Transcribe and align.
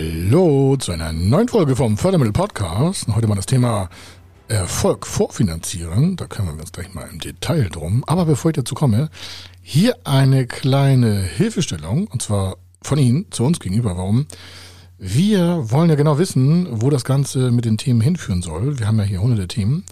Hallo 0.00 0.78
zu 0.78 0.92
einer 0.92 1.12
neuen 1.12 1.48
Folge 1.48 1.76
vom 1.76 1.98
Fördermittel 1.98 2.32
Podcast. 2.32 3.06
Heute 3.14 3.26
mal 3.26 3.34
das 3.34 3.44
Thema 3.44 3.90
Erfolg 4.48 5.06
vorfinanzieren. 5.06 6.16
Da 6.16 6.24
kümmern 6.24 6.54
wir 6.54 6.62
uns 6.62 6.72
gleich 6.72 6.94
mal 6.94 7.06
im 7.12 7.18
Detail 7.18 7.68
drum. 7.68 8.02
Aber 8.06 8.24
bevor 8.24 8.50
ich 8.50 8.54
dazu 8.54 8.74
komme, 8.74 9.10
hier 9.60 9.98
eine 10.04 10.46
kleine 10.46 11.20
Hilfestellung 11.20 12.06
und 12.06 12.22
zwar 12.22 12.56
von 12.80 12.98
Ihnen 12.98 13.26
zu 13.30 13.44
uns 13.44 13.60
gegenüber. 13.60 13.98
Warum? 13.98 14.24
Wir 14.96 15.70
wollen 15.70 15.90
ja 15.90 15.96
genau 15.96 16.16
wissen, 16.16 16.80
wo 16.80 16.88
das 16.88 17.04
Ganze 17.04 17.50
mit 17.50 17.66
den 17.66 17.76
Themen 17.76 18.00
hinführen 18.00 18.40
soll. 18.40 18.78
Wir 18.78 18.86
haben 18.86 18.96
ja 18.96 19.04
hier 19.04 19.20
hunderte 19.20 19.48
Themen. 19.48 19.84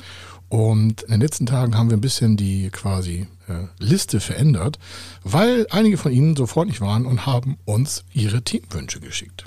Und 0.49 1.03
in 1.03 1.11
den 1.11 1.21
letzten 1.21 1.45
Tagen 1.45 1.77
haben 1.77 1.91
wir 1.91 1.99
ein 1.99 2.01
bisschen 2.01 2.39
die 2.39 2.71
quasi 2.71 3.27
äh, 3.47 3.67
Liste 3.79 4.21
verändert, 4.21 4.79
weil 5.23 5.67
einige 5.69 5.99
von 5.99 6.13
Ihnen 6.13 6.35
so 6.35 6.47
freundlich 6.47 6.81
waren 6.81 7.05
und 7.05 7.27
haben 7.27 7.59
uns 7.67 8.07
ihre 8.15 8.41
Themenwünsche 8.41 9.01
geschickt. 9.01 9.45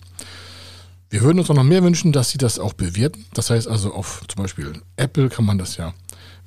Wir 1.11 1.23
würden 1.23 1.39
uns 1.39 1.49
auch 1.49 1.55
noch 1.55 1.65
mehr 1.65 1.83
wünschen, 1.83 2.13
dass 2.13 2.29
Sie 2.29 2.37
das 2.37 2.57
auch 2.57 2.71
bewerten. 2.71 3.25
Das 3.33 3.49
heißt 3.49 3.67
also 3.67 3.93
auf 3.93 4.23
zum 4.29 4.43
Beispiel 4.43 4.71
Apple 4.95 5.27
kann 5.27 5.43
man 5.43 5.57
das 5.57 5.75
ja 5.75 5.93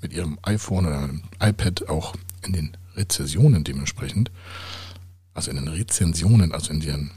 mit 0.01 0.15
Ihrem 0.15 0.39
iPhone 0.43 0.87
oder 0.87 1.11
iPad 1.39 1.91
auch 1.91 2.15
in 2.43 2.55
den 2.55 2.77
Rezensionen 2.97 3.63
dementsprechend, 3.63 4.31
also 5.35 5.51
in 5.51 5.59
den 5.59 5.69
Rezensionen, 5.69 6.53
also 6.53 6.73
in 6.73 6.81
den 6.81 7.11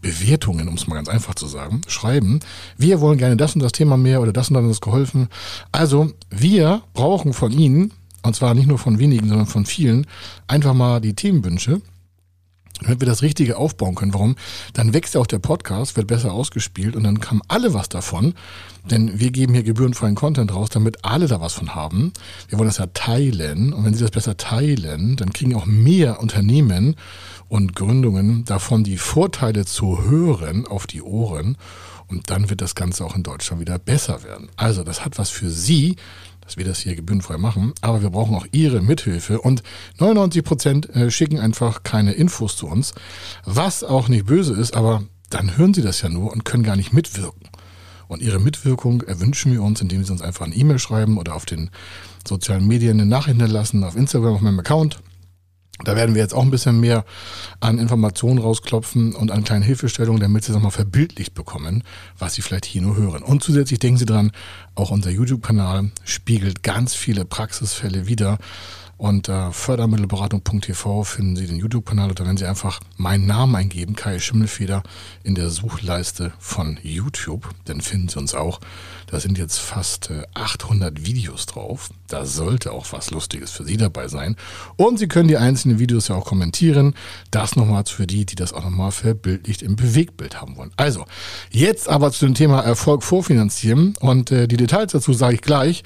Bewertungen, 0.00 0.66
um 0.66 0.74
es 0.74 0.88
mal 0.88 0.96
ganz 0.96 1.08
einfach 1.08 1.36
zu 1.36 1.46
sagen, 1.46 1.82
schreiben, 1.86 2.40
wir 2.76 3.00
wollen 3.00 3.18
gerne 3.18 3.36
das 3.36 3.54
und 3.54 3.62
das 3.62 3.72
Thema 3.72 3.96
mehr 3.96 4.20
oder 4.20 4.32
das 4.32 4.50
und 4.50 4.68
das 4.68 4.80
geholfen. 4.80 5.28
Also 5.70 6.10
wir 6.30 6.82
brauchen 6.94 7.32
von 7.32 7.52
Ihnen, 7.52 7.92
und 8.24 8.34
zwar 8.34 8.54
nicht 8.54 8.66
nur 8.66 8.78
von 8.78 8.98
wenigen, 8.98 9.28
sondern 9.28 9.46
von 9.46 9.66
vielen, 9.66 10.04
einfach 10.48 10.74
mal 10.74 11.00
die 11.00 11.14
Themenwünsche 11.14 11.80
damit 12.82 13.00
wir 13.00 13.06
das 13.06 13.22
Richtige 13.22 13.56
aufbauen 13.56 13.94
können. 13.94 14.14
Warum? 14.14 14.36
Dann 14.72 14.92
wächst 14.94 15.14
ja 15.14 15.20
auch 15.20 15.26
der 15.26 15.38
Podcast, 15.38 15.96
wird 15.96 16.06
besser 16.06 16.32
ausgespielt 16.32 16.96
und 16.96 17.04
dann 17.04 17.20
haben 17.22 17.42
alle 17.48 17.74
was 17.74 17.88
davon. 17.88 18.34
Denn 18.90 19.20
wir 19.20 19.30
geben 19.30 19.54
hier 19.54 19.62
gebührenfreien 19.62 20.14
Content 20.14 20.54
raus, 20.54 20.70
damit 20.70 21.04
alle 21.04 21.26
da 21.26 21.40
was 21.40 21.52
von 21.52 21.74
haben. 21.74 22.12
Wir 22.48 22.58
wollen 22.58 22.68
das 22.68 22.78
ja 22.78 22.86
teilen. 22.86 23.72
Und 23.72 23.84
wenn 23.84 23.94
sie 23.94 24.00
das 24.00 24.10
besser 24.10 24.36
teilen, 24.36 25.16
dann 25.16 25.32
kriegen 25.32 25.54
auch 25.54 25.66
mehr 25.66 26.20
Unternehmen 26.20 26.96
und 27.48 27.74
Gründungen 27.74 28.44
davon 28.44 28.84
die 28.84 28.98
Vorteile 28.98 29.64
zu 29.64 30.04
hören 30.04 30.66
auf 30.66 30.86
die 30.86 31.02
Ohren. 31.02 31.56
Und 32.08 32.30
dann 32.30 32.48
wird 32.50 32.60
das 32.60 32.74
Ganze 32.74 33.04
auch 33.04 33.14
in 33.14 33.22
Deutschland 33.22 33.60
wieder 33.60 33.78
besser 33.78 34.22
werden. 34.24 34.48
Also 34.56 34.82
das 34.82 35.04
hat 35.04 35.18
was 35.18 35.30
für 35.30 35.50
Sie, 35.50 35.96
dass 36.40 36.56
wir 36.56 36.64
das 36.64 36.80
hier 36.80 36.96
gebührenfrei 36.96 37.36
machen. 37.36 37.74
Aber 37.82 38.00
wir 38.00 38.10
brauchen 38.10 38.34
auch 38.34 38.46
Ihre 38.52 38.80
Mithilfe. 38.80 39.40
Und 39.40 39.62
99 39.98 40.42
Prozent 40.42 40.88
äh, 40.96 41.10
schicken 41.10 41.38
einfach 41.38 41.82
keine 41.82 42.12
Infos 42.12 42.56
zu 42.56 42.66
uns, 42.66 42.94
was 43.44 43.84
auch 43.84 44.08
nicht 44.08 44.26
böse 44.26 44.54
ist, 44.54 44.74
aber 44.74 45.02
dann 45.28 45.58
hören 45.58 45.74
Sie 45.74 45.82
das 45.82 46.00
ja 46.00 46.08
nur 46.08 46.32
und 46.32 46.46
können 46.46 46.62
gar 46.62 46.76
nicht 46.76 46.94
mitwirken. 46.94 47.48
Und 48.06 48.22
Ihre 48.22 48.40
Mitwirkung 48.40 49.02
erwünschen 49.02 49.52
wir 49.52 49.62
uns, 49.62 49.82
indem 49.82 50.02
Sie 50.02 50.10
uns 50.10 50.22
einfach 50.22 50.46
eine 50.46 50.54
E-Mail 50.54 50.78
schreiben 50.78 51.18
oder 51.18 51.34
auf 51.34 51.44
den 51.44 51.68
sozialen 52.26 52.66
Medien 52.66 52.98
eine 52.98 53.06
Nachricht 53.06 53.36
hinterlassen, 53.36 53.84
auf 53.84 53.96
Instagram, 53.96 54.34
auf 54.34 54.40
meinem 54.40 54.58
Account. 54.58 55.00
Da 55.84 55.94
werden 55.94 56.14
wir 56.14 56.22
jetzt 56.22 56.34
auch 56.34 56.42
ein 56.42 56.50
bisschen 56.50 56.80
mehr 56.80 57.04
an 57.60 57.78
Informationen 57.78 58.38
rausklopfen 58.40 59.14
und 59.14 59.30
an 59.30 59.44
kleinen 59.44 59.62
Hilfestellungen, 59.62 60.20
damit 60.20 60.44
Sie 60.44 60.50
es 60.50 60.54
nochmal 60.54 60.72
verbildlicht 60.72 61.34
bekommen, 61.34 61.84
was 62.18 62.34
Sie 62.34 62.42
vielleicht 62.42 62.64
hier 62.64 62.82
nur 62.82 62.96
hören. 62.96 63.22
Und 63.22 63.42
zusätzlich 63.42 63.78
denken 63.78 63.98
Sie 63.98 64.06
dran, 64.06 64.32
auch 64.74 64.90
unser 64.90 65.10
YouTube-Kanal 65.10 65.90
spiegelt 66.04 66.62
ganz 66.62 66.94
viele 66.94 67.24
Praxisfälle 67.24 68.06
wieder 68.08 68.38
unter 68.98 69.52
fördermittelberatung.tv 69.52 71.04
finden 71.04 71.36
Sie 71.36 71.46
den 71.46 71.58
YouTube-Kanal 71.58 72.10
oder 72.10 72.26
wenn 72.26 72.36
Sie 72.36 72.46
einfach 72.46 72.80
meinen 72.96 73.26
Namen 73.26 73.54
eingeben, 73.54 73.94
Kai 73.94 74.18
Schimmelfeder, 74.18 74.82
in 75.22 75.36
der 75.36 75.50
Suchleiste 75.50 76.32
von 76.40 76.78
YouTube, 76.82 77.48
dann 77.66 77.80
finden 77.80 78.08
Sie 78.08 78.18
uns 78.18 78.34
auch. 78.34 78.58
Da 79.06 79.20
sind 79.20 79.38
jetzt 79.38 79.58
fast 79.58 80.10
800 80.34 80.98
äh, 80.98 81.06
Videos 81.06 81.46
drauf. 81.46 81.90
Da 82.08 82.26
sollte 82.26 82.72
auch 82.72 82.86
was 82.90 83.10
Lustiges 83.10 83.52
für 83.52 83.64
Sie 83.64 83.76
dabei 83.76 84.08
sein. 84.08 84.34
Und 84.76 84.98
Sie 84.98 85.06
können 85.06 85.28
die 85.28 85.36
einzelnen 85.36 85.78
Videos 85.78 86.08
ja 86.08 86.16
auch 86.16 86.26
kommentieren. 86.26 86.94
Das 87.30 87.54
nochmal 87.54 87.84
für 87.86 88.08
die, 88.08 88.26
die 88.26 88.34
das 88.34 88.52
auch 88.52 88.64
nochmal 88.64 88.90
verbildlicht 88.90 89.62
im 89.62 89.76
Bewegtbild 89.76 90.40
haben 90.40 90.56
wollen. 90.56 90.72
Also, 90.76 91.04
jetzt 91.50 91.88
aber 91.88 92.10
zu 92.10 92.26
dem 92.26 92.34
Thema 92.34 92.62
Erfolg 92.62 93.04
vorfinanzieren. 93.04 93.94
Und 94.00 94.32
äh, 94.32 94.48
die 94.48 94.56
Details 94.56 94.90
dazu 94.90 95.12
sage 95.12 95.36
ich 95.36 95.40
gleich 95.42 95.84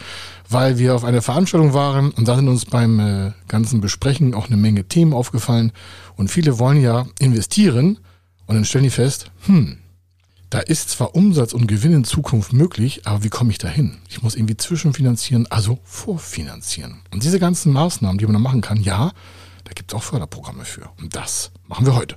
weil 0.53 0.79
wir 0.79 0.95
auf 0.95 1.05
einer 1.05 1.23
Veranstaltung 1.23 1.73
waren 1.73 2.11
und 2.11 2.29
da 2.29 2.37
sind 2.37 2.49
uns 2.49 2.65
beim 2.65 3.01
äh, 3.01 3.33
ganzen 3.49 3.81
Besprechen 3.81 4.35
auch 4.35 4.47
eine 4.47 4.57
Menge 4.57 4.85
Themen 4.85 5.13
aufgefallen 5.13 5.73
und 6.17 6.31
viele 6.31 6.59
wollen 6.59 6.81
ja 6.81 7.07
investieren 7.19 7.99
und 8.47 8.55
dann 8.55 8.65
stellen 8.65 8.85
die 8.85 8.91
fest, 8.91 9.31
hm, 9.47 9.79
da 10.51 10.59
ist 10.59 10.91
zwar 10.91 11.15
Umsatz 11.15 11.55
und 11.55 11.67
Gewinn 11.67 11.95
in 11.95 12.05
Zukunft 12.05 12.53
möglich, 12.53 13.07
aber 13.07 13.25
wie 13.25 13.31
komme 13.31 13.51
ich 13.51 13.59
da 13.59 13.69
hin? 13.69 13.99
Ich 14.11 14.23
muss 14.23 14.35
irgendwie 14.35 14.59
zwischenfinanzieren, 14.59 15.51
also 15.51 15.79
vorfinanzieren. 15.83 17.01
Und 17.11 17.23
diese 17.25 17.39
ganzen 17.39 17.73
Maßnahmen, 17.73 18.19
die 18.19 18.27
man 18.27 18.35
da 18.35 18.39
machen 18.39 18.61
kann, 18.61 18.83
ja, 18.83 19.13
da 19.65 19.73
gibt 19.75 19.93
es 19.93 19.97
auch 19.97 20.03
Förderprogramme 20.03 20.67
für. 20.67 20.91
Und 21.01 21.17
das 21.17 21.53
machen 21.69 21.87
wir 21.87 21.97
heute. 21.97 22.17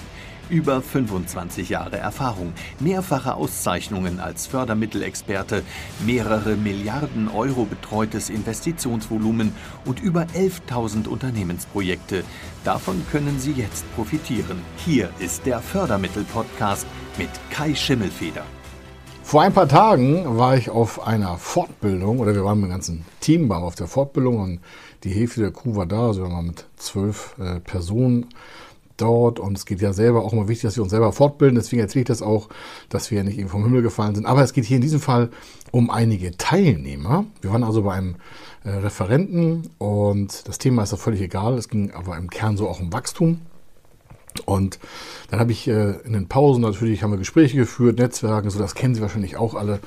Über 0.51 0.81
25 0.81 1.69
Jahre 1.69 1.95
Erfahrung, 1.95 2.51
mehrfache 2.81 3.35
Auszeichnungen 3.35 4.19
als 4.19 4.47
Fördermittelexperte, 4.47 5.63
mehrere 6.05 6.57
Milliarden 6.57 7.29
Euro 7.29 7.63
betreutes 7.63 8.29
Investitionsvolumen 8.29 9.53
und 9.85 10.01
über 10.01 10.23
11.000 10.35 11.07
Unternehmensprojekte. 11.07 12.25
Davon 12.65 13.01
können 13.13 13.39
Sie 13.39 13.53
jetzt 13.53 13.85
profitieren. 13.95 14.61
Hier 14.75 15.09
ist 15.19 15.45
der 15.45 15.61
Fördermittel-Podcast 15.61 16.85
mit 17.17 17.29
Kai 17.49 17.73
Schimmelfeder. 17.73 18.43
Vor 19.23 19.43
ein 19.43 19.53
paar 19.53 19.69
Tagen 19.69 20.37
war 20.37 20.57
ich 20.57 20.69
auf 20.69 21.07
einer 21.07 21.37
Fortbildung, 21.37 22.19
oder 22.19 22.35
wir 22.35 22.43
waren 22.43 22.59
mit 22.59 22.67
dem 22.67 22.71
ganzen 22.71 23.05
Team 23.21 23.49
auf 23.53 23.75
der 23.75 23.87
Fortbildung 23.87 24.37
und 24.37 24.59
die 25.05 25.11
Hälfte 25.11 25.39
der 25.39 25.51
Crew 25.51 25.77
war 25.77 25.85
da, 25.85 26.07
also 26.07 26.23
wir 26.23 26.29
waren 26.29 26.47
mit 26.47 26.65
zwölf 26.75 27.35
äh, 27.39 27.61
Personen 27.61 28.27
dort 29.01 29.39
und 29.39 29.57
es 29.57 29.65
geht 29.65 29.81
ja 29.81 29.93
selber 29.93 30.23
auch 30.23 30.33
immer 30.33 30.47
wichtig, 30.47 30.63
dass 30.63 30.75
wir 30.75 30.83
uns 30.83 30.91
selber 30.91 31.11
fortbilden. 31.11 31.55
Deswegen 31.55 31.81
erzähle 31.81 32.01
ich 32.01 32.07
das 32.07 32.21
auch, 32.21 32.49
dass 32.89 33.11
wir 33.11 33.19
ja 33.19 33.23
nicht 33.23 33.39
eben 33.39 33.49
vom 33.49 33.63
Himmel 33.63 33.81
gefallen 33.81 34.15
sind. 34.15 34.25
Aber 34.25 34.43
es 34.43 34.53
geht 34.53 34.65
hier 34.65 34.77
in 34.77 34.81
diesem 34.81 34.99
Fall 34.99 35.29
um 35.71 35.89
einige 35.89 36.37
Teilnehmer. 36.37 37.25
Wir 37.41 37.51
waren 37.51 37.63
also 37.63 37.83
bei 37.83 37.93
einem 37.93 38.15
äh, 38.63 38.69
Referenten 38.69 39.69
und 39.77 40.47
das 40.47 40.57
Thema 40.57 40.83
ist 40.83 40.93
doch 40.93 40.99
völlig 40.99 41.21
egal. 41.21 41.57
Es 41.57 41.69
ging 41.69 41.91
aber 41.91 42.17
im 42.17 42.29
Kern 42.29 42.57
so 42.57 42.69
auch 42.69 42.79
um 42.79 42.93
Wachstum. 42.93 43.41
Und 44.45 44.79
dann 45.29 45.39
habe 45.39 45.51
ich 45.51 45.67
äh, 45.67 45.91
in 46.03 46.13
den 46.13 46.27
Pausen 46.27 46.61
natürlich 46.61 47.03
haben 47.03 47.11
wir 47.11 47.17
Gespräche 47.17 47.57
geführt, 47.57 47.99
Netzwerken, 47.99 48.49
so 48.49 48.59
das 48.59 48.75
kennen 48.75 48.95
Sie 48.95 49.01
wahrscheinlich 49.01 49.37
auch 49.37 49.55
alle 49.55 49.79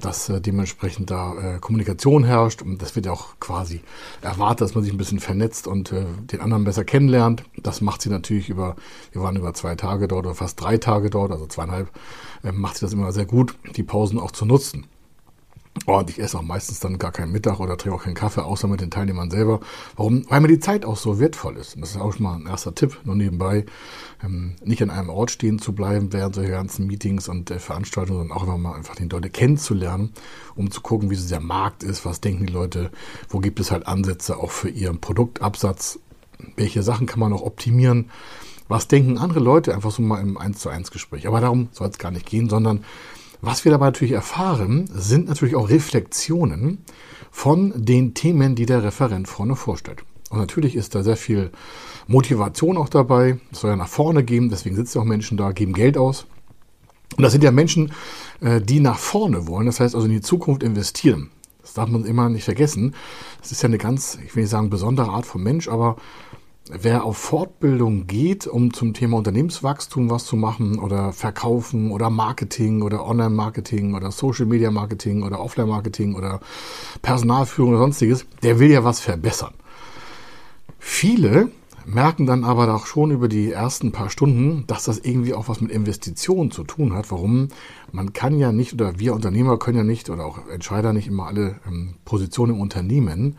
dass 0.00 0.30
äh, 0.30 0.40
dementsprechend 0.40 1.10
da 1.10 1.34
äh, 1.34 1.58
Kommunikation 1.58 2.24
herrscht 2.24 2.62
und 2.62 2.80
das 2.80 2.96
wird 2.96 3.04
ja 3.04 3.12
auch 3.12 3.38
quasi 3.38 3.82
erwartet, 4.22 4.62
dass 4.62 4.74
man 4.74 4.82
sich 4.82 4.94
ein 4.94 4.96
bisschen 4.96 5.20
vernetzt 5.20 5.66
und 5.66 5.92
den 5.92 6.40
anderen 6.40 6.64
besser 6.64 6.84
kennenlernt. 6.84 7.44
Das 7.58 7.82
macht 7.82 8.00
sie 8.00 8.08
natürlich 8.08 8.48
über, 8.48 8.76
wir 9.12 9.20
waren 9.20 9.36
über 9.36 9.52
zwei 9.52 9.74
Tage 9.74 10.08
dort 10.08 10.24
oder 10.24 10.34
fast 10.34 10.58
drei 10.58 10.78
Tage 10.78 11.10
dort, 11.10 11.32
also 11.32 11.46
zweieinhalb, 11.46 11.90
macht 12.52 12.76
sie 12.76 12.86
das 12.86 12.94
immer 12.94 13.12
sehr 13.12 13.26
gut, 13.26 13.54
die 13.76 13.82
Pausen 13.82 14.18
auch 14.18 14.30
zu 14.30 14.46
nutzen. 14.46 14.86
Und 15.86 16.10
ich 16.10 16.18
esse 16.20 16.38
auch 16.38 16.42
meistens 16.42 16.80
dann 16.80 16.98
gar 16.98 17.10
keinen 17.10 17.32
Mittag 17.32 17.58
oder 17.58 17.76
trinke 17.76 17.96
auch 17.96 18.04
keinen 18.04 18.14
Kaffee, 18.14 18.44
außer 18.44 18.68
mit 18.68 18.80
den 18.80 18.90
Teilnehmern 18.90 19.30
selber. 19.30 19.60
Warum? 19.96 20.24
Weil 20.28 20.40
mir 20.40 20.48
die 20.48 20.60
Zeit 20.60 20.84
auch 20.84 20.96
so 20.96 21.18
wertvoll 21.18 21.56
ist. 21.56 21.74
Und 21.74 21.80
das 21.80 21.92
ist 21.92 21.96
auch 21.96 22.12
schon 22.12 22.24
mal 22.24 22.34
ein 22.34 22.46
erster 22.46 22.74
Tipp, 22.74 22.98
nur 23.04 23.16
nebenbei, 23.16 23.64
ähm, 24.22 24.56
nicht 24.62 24.82
an 24.82 24.90
einem 24.90 25.08
Ort 25.08 25.30
stehen 25.30 25.58
zu 25.58 25.72
bleiben 25.72 26.12
während 26.12 26.34
solcher 26.34 26.50
ganzen 26.50 26.86
Meetings 26.86 27.28
und 27.28 27.50
äh, 27.50 27.58
Veranstaltungen, 27.58 28.20
sondern 28.20 28.36
auch 28.36 28.42
einfach 28.42 28.58
mal 28.58 28.74
einfach 28.74 28.96
die 28.96 29.08
Leute 29.08 29.30
kennenzulernen, 29.30 30.12
um 30.54 30.70
zu 30.70 30.82
gucken, 30.82 31.10
wie 31.10 31.14
so 31.14 31.28
der 31.28 31.40
Markt 31.40 31.82
ist, 31.82 32.04
was 32.04 32.20
denken 32.20 32.46
die 32.46 32.52
Leute, 32.52 32.90
wo 33.28 33.38
gibt 33.38 33.58
es 33.58 33.70
halt 33.70 33.86
Ansätze 33.86 34.36
auch 34.36 34.50
für 34.50 34.68
ihren 34.68 35.00
Produktabsatz, 35.00 35.98
welche 36.56 36.82
Sachen 36.82 37.06
kann 37.06 37.20
man 37.20 37.32
auch 37.32 37.42
optimieren, 37.42 38.10
was 38.68 38.86
denken 38.86 39.18
andere 39.18 39.40
Leute, 39.40 39.74
einfach 39.74 39.90
so 39.90 40.02
mal 40.02 40.20
im 40.20 40.36
1 40.36 40.58
zu 40.58 40.68
1 40.68 40.90
Gespräch. 40.90 41.26
Aber 41.26 41.40
darum 41.40 41.68
soll 41.72 41.88
es 41.88 41.98
gar 41.98 42.12
nicht 42.12 42.26
gehen, 42.26 42.48
sondern 42.48 42.84
was 43.40 43.64
wir 43.64 43.72
dabei 43.72 43.86
natürlich 43.86 44.12
erfahren, 44.12 44.88
sind 44.92 45.28
natürlich 45.28 45.56
auch 45.56 45.70
Reflexionen 45.70 46.84
von 47.30 47.72
den 47.76 48.14
Themen, 48.14 48.54
die 48.54 48.66
der 48.66 48.82
Referent 48.82 49.28
vorne 49.28 49.56
vorstellt. 49.56 50.04
Und 50.30 50.38
natürlich 50.38 50.76
ist 50.76 50.94
da 50.94 51.02
sehr 51.02 51.16
viel 51.16 51.50
Motivation 52.06 52.76
auch 52.76 52.88
dabei. 52.88 53.38
Es 53.52 53.60
soll 53.60 53.70
ja 53.70 53.76
nach 53.76 53.88
vorne 53.88 54.24
gehen, 54.24 54.48
deswegen 54.48 54.76
sitzen 54.76 54.98
auch 54.98 55.04
Menschen 55.04 55.36
da, 55.36 55.52
geben 55.52 55.72
Geld 55.72 55.96
aus. 55.96 56.26
Und 57.16 57.22
das 57.22 57.32
sind 57.32 57.42
ja 57.42 57.50
Menschen, 57.50 57.92
äh, 58.40 58.60
die 58.60 58.80
nach 58.80 58.98
vorne 58.98 59.48
wollen, 59.48 59.66
das 59.66 59.80
heißt 59.80 59.94
also 59.94 60.06
in 60.06 60.12
die 60.12 60.20
Zukunft 60.20 60.62
investieren. 60.62 61.30
Das 61.62 61.74
darf 61.74 61.88
man 61.88 62.04
immer 62.04 62.28
nicht 62.28 62.44
vergessen. 62.44 62.94
Das 63.40 63.52
ist 63.52 63.62
ja 63.62 63.68
eine 63.68 63.78
ganz, 63.78 64.18
ich 64.24 64.34
will 64.34 64.42
nicht 64.42 64.50
sagen 64.50 64.70
besondere 64.70 65.10
Art 65.10 65.26
von 65.26 65.42
Mensch, 65.42 65.68
aber 65.68 65.96
wer 66.72 67.04
auf 67.04 67.16
Fortbildung 67.16 68.06
geht, 68.06 68.46
um 68.46 68.72
zum 68.72 68.94
Thema 68.94 69.18
Unternehmenswachstum 69.18 70.10
was 70.10 70.24
zu 70.24 70.36
machen 70.36 70.78
oder 70.78 71.12
Verkaufen 71.12 71.90
oder 71.90 72.10
Marketing 72.10 72.82
oder 72.82 73.06
Online-Marketing 73.06 73.94
oder 73.94 74.10
Social-Media-Marketing 74.10 75.22
oder 75.22 75.40
Offline-Marketing 75.40 76.14
oder 76.14 76.40
Personalführung 77.02 77.72
oder 77.72 77.80
sonstiges, 77.80 78.26
der 78.42 78.58
will 78.58 78.70
ja 78.70 78.84
was 78.84 79.00
verbessern. 79.00 79.54
Viele 80.78 81.50
merken 81.86 82.26
dann 82.26 82.44
aber 82.44 82.72
auch 82.74 82.86
schon 82.86 83.10
über 83.10 83.28
die 83.28 83.50
ersten 83.50 83.90
paar 83.90 84.10
Stunden, 84.10 84.64
dass 84.66 84.84
das 84.84 84.98
irgendwie 84.98 85.34
auch 85.34 85.48
was 85.48 85.60
mit 85.60 85.70
Investitionen 85.70 86.50
zu 86.50 86.64
tun 86.64 86.94
hat. 86.94 87.10
Warum? 87.10 87.48
Man 87.90 88.12
kann 88.12 88.38
ja 88.38 88.52
nicht 88.52 88.74
oder 88.74 88.98
wir 88.98 89.14
Unternehmer 89.14 89.58
können 89.58 89.78
ja 89.78 89.84
nicht 89.84 90.10
oder 90.10 90.24
auch 90.24 90.46
Entscheider 90.48 90.92
nicht 90.92 91.08
immer 91.08 91.26
alle 91.26 91.56
ähm, 91.66 91.94
Positionen 92.04 92.54
im 92.54 92.60
Unternehmen 92.60 93.36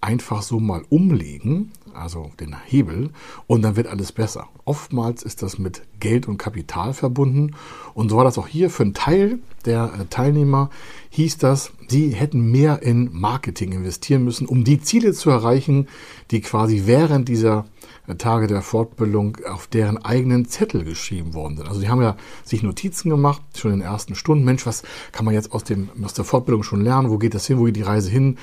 einfach 0.00 0.42
so 0.42 0.60
mal 0.60 0.82
umlegen, 0.88 1.72
also 1.96 2.30
den 2.40 2.56
Hebel, 2.64 3.10
und 3.46 3.62
dann 3.62 3.76
wird 3.76 3.86
alles 3.86 4.12
besser. 4.12 4.48
Oftmals 4.64 5.22
ist 5.22 5.42
das 5.42 5.58
mit 5.58 5.82
Geld 6.00 6.28
und 6.28 6.38
Kapital 6.38 6.92
verbunden. 6.92 7.54
Und 7.94 8.10
so 8.10 8.16
war 8.16 8.24
das 8.24 8.38
auch 8.38 8.46
hier 8.48 8.70
für 8.70 8.82
einen 8.82 8.94
Teil 8.94 9.38
der 9.64 9.92
äh, 9.98 10.04
Teilnehmer, 10.06 10.70
hieß 11.10 11.38
das, 11.38 11.72
sie 11.88 12.10
hätten 12.10 12.50
mehr 12.50 12.82
in 12.82 13.10
Marketing 13.12 13.72
investieren 13.72 14.24
müssen, 14.24 14.46
um 14.46 14.64
die 14.64 14.80
Ziele 14.80 15.12
zu 15.12 15.30
erreichen, 15.30 15.88
die 16.30 16.40
quasi 16.40 16.82
während 16.86 17.28
dieser 17.28 17.66
Tage 18.14 18.46
der 18.46 18.62
Fortbildung 18.62 19.38
auf 19.50 19.66
deren 19.66 19.98
eigenen 19.98 20.46
Zettel 20.46 20.84
geschrieben 20.84 21.34
worden 21.34 21.56
sind. 21.56 21.68
Also 21.68 21.80
die 21.80 21.88
haben 21.88 22.00
ja 22.00 22.16
sich 22.44 22.62
Notizen 22.62 23.10
gemacht, 23.10 23.42
schon 23.56 23.72
in 23.72 23.80
den 23.80 23.86
ersten 23.86 24.14
Stunden. 24.14 24.44
Mensch, 24.44 24.66
was 24.66 24.82
kann 25.12 25.24
man 25.24 25.34
jetzt 25.34 25.52
aus, 25.52 25.64
dem, 25.64 25.88
aus 26.02 26.14
der 26.14 26.24
Fortbildung 26.24 26.62
schon 26.62 26.82
lernen? 26.82 27.10
Wo 27.10 27.18
geht 27.18 27.34
das 27.34 27.46
hin? 27.46 27.58
Wo 27.58 27.64
geht 27.64 27.76
die 27.76 27.82
Reise 27.82 28.10
hin? 28.10 28.38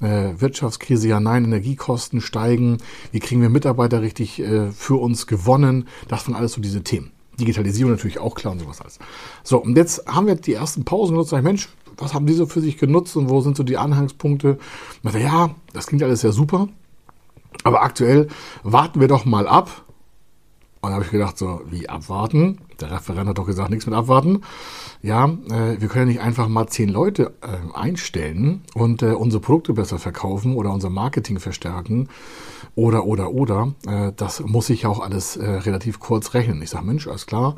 Äh, 0.00 0.32
Wirtschaftskrise, 0.38 1.08
ja, 1.08 1.20
nein, 1.20 1.44
Energiekosten 1.44 2.20
steigen. 2.20 2.78
Wie 3.10 3.20
kriegen 3.20 3.42
wir 3.42 3.48
Mitarbeiter 3.48 4.02
richtig 4.02 4.40
äh, 4.40 4.70
für 4.70 4.96
uns 4.96 5.26
gewonnen? 5.26 5.88
Das 6.06 6.26
waren 6.26 6.36
alles 6.36 6.52
so 6.52 6.60
diese 6.60 6.82
Themen. 6.82 7.10
Digitalisierung 7.38 7.92
natürlich 7.92 8.18
auch 8.18 8.34
klar 8.34 8.52
und 8.52 8.60
sowas 8.60 8.80
alles. 8.80 8.98
So, 9.44 9.58
und 9.58 9.76
jetzt 9.76 10.06
haben 10.06 10.26
wir 10.26 10.34
die 10.34 10.54
ersten 10.54 10.84
Pausen 10.84 11.14
genutzt. 11.14 11.30
Sag 11.30 11.38
ich, 11.38 11.44
Mensch, 11.44 11.68
was 11.96 12.14
haben 12.14 12.26
die 12.26 12.34
so 12.34 12.46
für 12.46 12.60
sich 12.60 12.78
genutzt 12.78 13.16
und 13.16 13.28
wo 13.28 13.40
sind 13.40 13.56
so 13.56 13.62
die 13.62 13.76
Anhangspunkte? 13.76 14.58
Und 15.02 15.14
ja, 15.14 15.54
das 15.72 15.86
klingt 15.86 16.02
alles 16.02 16.20
sehr 16.20 16.32
super. 16.32 16.68
Aber 17.64 17.82
aktuell 17.82 18.28
warten 18.62 19.00
wir 19.00 19.08
doch 19.08 19.24
mal 19.24 19.46
ab. 19.46 19.84
Und 20.80 20.90
da 20.90 20.94
habe 20.94 21.04
ich 21.04 21.10
gedacht, 21.10 21.36
so, 21.36 21.60
wie 21.68 21.88
abwarten? 21.88 22.58
Der 22.80 22.92
Referent 22.92 23.28
hat 23.28 23.38
doch 23.38 23.46
gesagt, 23.46 23.70
nichts 23.70 23.86
mit 23.86 23.96
abwarten. 23.96 24.42
Ja, 25.02 25.26
äh, 25.26 25.80
wir 25.80 25.88
können 25.88 26.06
ja 26.06 26.12
nicht 26.14 26.20
einfach 26.20 26.46
mal 26.46 26.68
zehn 26.68 26.88
Leute 26.88 27.34
äh, 27.40 27.76
einstellen 27.76 28.62
und 28.74 29.02
äh, 29.02 29.06
unsere 29.06 29.40
Produkte 29.40 29.72
besser 29.72 29.98
verkaufen 29.98 30.54
oder 30.54 30.72
unser 30.72 30.88
Marketing 30.88 31.40
verstärken 31.40 32.08
oder, 32.76 33.06
oder, 33.06 33.32
oder. 33.32 33.74
Äh, 33.88 34.12
das 34.14 34.40
muss 34.40 34.70
ich 34.70 34.86
auch 34.86 35.00
alles 35.00 35.36
äh, 35.36 35.50
relativ 35.50 35.98
kurz 35.98 36.34
rechnen. 36.34 36.62
Ich 36.62 36.70
sage, 36.70 36.86
Mensch, 36.86 37.08
alles 37.08 37.26
klar. 37.26 37.56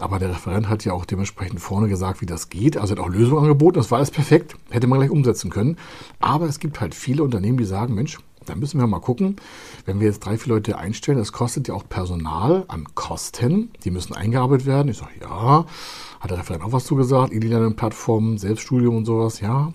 Aber 0.00 0.18
der 0.18 0.30
Referent 0.30 0.68
hat 0.68 0.84
ja 0.84 0.94
auch 0.94 1.04
dementsprechend 1.04 1.60
vorne 1.60 1.88
gesagt, 1.88 2.20
wie 2.20 2.26
das 2.26 2.48
geht. 2.48 2.76
Also 2.76 2.96
hat 2.96 3.00
auch 3.00 3.08
Lösungen 3.08 3.42
angeboten. 3.42 3.76
Das 3.76 3.90
war 3.92 3.98
alles 3.98 4.10
perfekt. 4.10 4.56
Hätte 4.70 4.88
man 4.88 4.98
gleich 4.98 5.10
umsetzen 5.10 5.50
können. 5.50 5.76
Aber 6.18 6.46
es 6.46 6.58
gibt 6.58 6.80
halt 6.80 6.94
viele 6.94 7.22
Unternehmen, 7.22 7.58
die 7.58 7.64
sagen, 7.64 7.94
Mensch, 7.94 8.18
da 8.46 8.54
müssen 8.54 8.80
wir 8.80 8.86
mal 8.86 9.00
gucken, 9.00 9.36
wenn 9.84 10.00
wir 10.00 10.06
jetzt 10.06 10.20
drei, 10.20 10.38
vier 10.38 10.54
Leute 10.54 10.78
einstellen, 10.78 11.18
das 11.18 11.32
kostet 11.32 11.68
ja 11.68 11.74
auch 11.74 11.88
Personal 11.88 12.64
an 12.68 12.86
Kosten, 12.94 13.70
die 13.84 13.90
müssen 13.90 14.14
eingearbeitet 14.14 14.66
werden. 14.66 14.88
Ich 14.88 14.98
sage, 14.98 15.12
ja, 15.20 15.66
hat 16.20 16.30
der 16.30 16.38
Referent 16.38 16.64
auch 16.64 16.72
was 16.72 16.84
zugesagt, 16.84 17.32
E-Learning-Plattformen, 17.32 18.38
Selbststudium 18.38 18.96
und 18.96 19.04
sowas, 19.04 19.40
ja. 19.40 19.72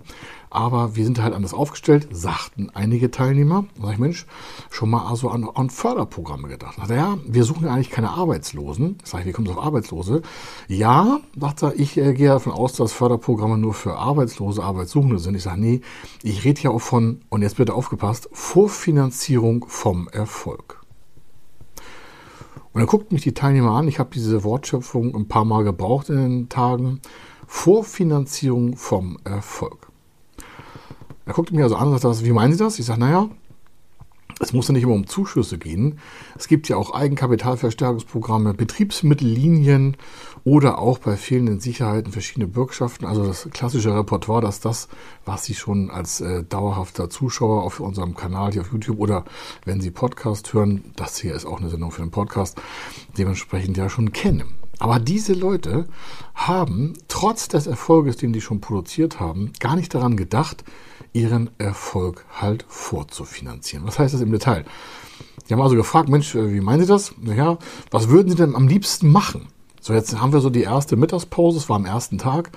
Aber 0.50 0.96
wir 0.96 1.04
sind 1.04 1.22
halt 1.22 1.34
anders 1.34 1.54
aufgestellt, 1.54 2.08
sagten 2.12 2.70
einige 2.74 3.12
Teilnehmer. 3.12 3.66
Da 3.76 3.84
sag 3.84 3.94
ich, 3.94 4.00
Mensch, 4.00 4.26
schon 4.70 4.90
mal 4.90 5.06
also 5.06 5.30
an, 5.30 5.48
an 5.54 5.70
Förderprogramme 5.70 6.48
gedacht. 6.48 6.78
Sagt 6.78 6.90
er, 6.90 6.96
ja, 6.96 7.18
wir 7.26 7.44
suchen 7.44 7.66
ja 7.66 7.74
eigentlich 7.74 7.90
keine 7.90 8.12
Arbeitslosen. 8.12 8.98
Sag 9.04 9.22
ich, 9.22 9.28
wie 9.28 9.32
kommt 9.34 9.48
es 9.50 9.56
auf 9.56 9.64
Arbeitslose? 9.64 10.22
Ja, 10.68 11.20
sagt 11.38 11.64
er, 11.64 11.80
ich 11.80 11.98
äh, 11.98 12.14
gehe 12.14 12.30
davon 12.30 12.54
aus, 12.54 12.74
dass 12.74 12.94
Förderprogramme 12.94 13.58
nur 13.58 13.74
für 13.74 13.98
Arbeitslose, 13.98 14.64
Arbeitssuchende 14.64 15.20
sind. 15.20 15.36
Ich 15.36 15.44
sage, 15.44 15.60
nee, 15.60 15.82
ich 16.24 16.46
rede 16.46 16.62
ja 16.62 16.70
auch 16.70 16.82
von, 16.82 17.22
und 17.30 17.42
jetzt 17.42 17.58
bitte 17.58 17.74
aufgepasst, 17.74 18.30
Vorfinanzierung 18.32 19.66
vom 19.68 20.08
Erfolg. 20.10 20.82
Und 22.78 22.82
dann 22.82 22.88
guckt 22.88 23.12
mich 23.12 23.24
die 23.24 23.34
Teilnehmer 23.34 23.72
an. 23.72 23.88
Ich 23.88 23.98
habe 23.98 24.12
diese 24.14 24.44
Wortschöpfung 24.44 25.16
ein 25.16 25.28
paar 25.28 25.46
Mal 25.46 25.64
gebraucht 25.64 26.10
in 26.10 26.18
den 26.18 26.50
Tagen. 26.50 27.02
Vorfinanzierung 27.48 28.78
vom 28.78 29.18
Erfolg. 29.24 29.87
Er 31.28 31.34
guckte 31.34 31.54
mich 31.54 31.64
also 31.64 31.76
an 31.76 31.90
und 31.90 32.00
sagte, 32.00 32.26
wie 32.26 32.32
meinen 32.32 32.54
Sie 32.54 32.60
das? 32.60 32.80
Ich 32.80 32.86
sage, 32.86 33.02
naja, 33.02 33.30
es 34.40 34.54
muss 34.54 34.68
ja 34.68 34.74
nicht 34.74 34.84
immer 34.84 34.94
um 34.94 35.08
Zuschüsse 35.08 35.58
gehen. 35.58 36.00
Es 36.38 36.48
gibt 36.48 36.70
ja 36.70 36.78
auch 36.78 36.94
Eigenkapitalverstärkungsprogramme, 36.94 38.54
Betriebsmittellinien 38.54 39.98
oder 40.46 40.78
auch 40.78 41.00
bei 41.00 41.18
fehlenden 41.18 41.60
Sicherheiten 41.60 42.14
verschiedene 42.14 42.48
Bürgschaften. 42.48 43.06
Also 43.06 43.26
das 43.26 43.50
klassische 43.52 43.94
Repertoire, 43.94 44.42
dass 44.42 44.62
das, 44.62 44.88
was 45.26 45.44
Sie 45.44 45.56
schon 45.56 45.90
als 45.90 46.22
äh, 46.22 46.44
dauerhafter 46.44 47.10
Zuschauer 47.10 47.64
auf 47.64 47.82
unserem 47.82 48.16
Kanal 48.16 48.54
hier 48.54 48.62
auf 48.62 48.72
YouTube 48.72 49.00
oder 49.00 49.26
wenn 49.66 49.82
Sie 49.82 49.92
Podcast 49.92 50.54
hören, 50.54 50.94
das 50.96 51.18
hier 51.18 51.34
ist 51.36 51.46
auch 51.46 51.60
eine 51.60 51.70
Sendung 51.70 51.92
für 51.92 52.04
einen 52.04 52.12
Podcast, 52.12 52.62
dementsprechend 53.18 53.76
ja 53.76 53.90
schon 53.90 54.14
kennen. 54.14 54.67
Aber 54.80 55.00
diese 55.00 55.34
Leute 55.34 55.88
haben 56.36 56.94
trotz 57.08 57.48
des 57.48 57.68
Erfolges, 57.68 58.18
den 58.18 58.34
die 58.34 58.42
schon 58.42 58.62
produziert 58.62 59.20
haben, 59.20 59.52
gar 59.60 59.76
nicht 59.76 59.94
daran 59.94 60.18
gedacht, 60.18 60.64
ihren 61.14 61.50
Erfolg 61.58 62.26
halt 62.40 62.66
vorzufinanzieren. 62.68 63.88
Was 63.88 63.98
heißt 63.98 64.14
das 64.14 64.22
im 64.22 64.32
Detail? 64.32 64.66
Die 65.48 65.54
haben 65.54 65.62
also 65.62 65.76
gefragt, 65.76 66.10
Mensch, 66.10 66.36
äh, 66.36 66.54
wie 66.54 66.62
meinen 66.62 66.82
Sie 66.82 66.88
das? 66.88 67.14
Naja, 67.20 67.58
was 67.90 68.10
würden 68.10 68.30
Sie 68.30 68.36
denn 68.36 68.56
am 68.56 68.68
liebsten 68.68 69.12
machen? 69.12 69.48
So, 69.82 69.94
jetzt 69.94 70.20
haben 70.20 70.34
wir 70.34 70.42
so 70.42 70.50
die 70.50 70.64
erste 70.64 70.98
Mittagspause, 70.98 71.58
es 71.58 71.70
war 71.70 71.78
am 71.78 71.86
ersten 71.86 72.18
Tag. 72.18 72.52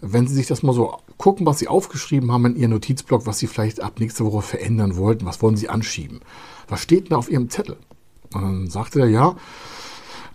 Wenn 0.00 0.26
Sie 0.26 0.34
sich 0.34 0.48
das 0.48 0.64
mal 0.64 0.72
so 0.72 0.98
gucken, 1.16 1.46
was 1.46 1.60
Sie 1.60 1.68
aufgeschrieben 1.68 2.32
haben 2.32 2.46
in 2.46 2.56
Ihrem 2.56 2.72
Notizblock, 2.72 3.24
was 3.26 3.38
Sie 3.38 3.46
vielleicht 3.46 3.80
ab 3.80 4.00
nächste 4.00 4.24
Woche 4.24 4.42
verändern 4.42 4.96
wollten, 4.96 5.24
was 5.24 5.40
wollen 5.40 5.56
Sie 5.56 5.68
anschieben? 5.68 6.20
Was 6.68 6.80
steht 6.80 7.08
denn 7.08 7.16
auf 7.16 7.30
Ihrem 7.30 7.48
Zettel? 7.48 7.76
Und 8.34 8.42
dann 8.42 8.70
sagte 8.70 9.00
er, 9.00 9.08
ja, 9.08 9.36